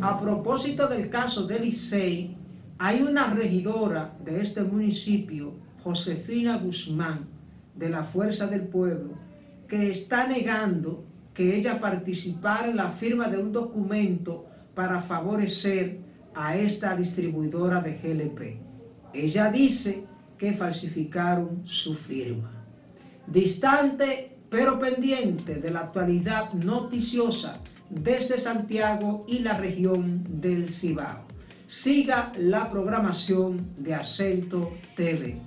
A 0.00 0.20
propósito 0.20 0.86
del 0.86 1.08
caso 1.08 1.46
del 1.46 1.62
Licey, 1.62 2.36
hay 2.78 3.02
una 3.02 3.32
regidora 3.32 4.14
de 4.22 4.42
este 4.42 4.62
municipio, 4.62 5.54
Josefina 5.82 6.58
Guzmán, 6.58 7.26
de 7.74 7.88
la 7.88 8.04
Fuerza 8.04 8.46
del 8.46 8.62
Pueblo, 8.62 9.14
que 9.66 9.90
está 9.90 10.26
negando 10.26 11.04
que 11.32 11.56
ella 11.56 11.80
participara 11.80 12.68
en 12.68 12.76
la 12.76 12.90
firma 12.90 13.28
de 13.28 13.38
un 13.38 13.52
documento 13.52 14.45
para 14.76 15.00
favorecer 15.00 15.98
a 16.34 16.56
esta 16.56 16.94
distribuidora 16.94 17.80
de 17.80 17.94
GLP. 17.94 18.60
Ella 19.12 19.50
dice 19.50 20.04
que 20.38 20.52
falsificaron 20.52 21.66
su 21.66 21.94
firma. 21.94 22.52
Distante 23.26 24.36
pero 24.50 24.78
pendiente 24.78 25.56
de 25.56 25.70
la 25.70 25.80
actualidad 25.80 26.52
noticiosa 26.52 27.58
desde 27.90 28.38
Santiago 28.38 29.24
y 29.26 29.40
la 29.40 29.56
región 29.56 30.24
del 30.40 30.68
Cibao. 30.68 31.26
Siga 31.66 32.32
la 32.38 32.70
programación 32.70 33.74
de 33.76 33.94
Acento 33.94 34.72
TV. 34.94 35.40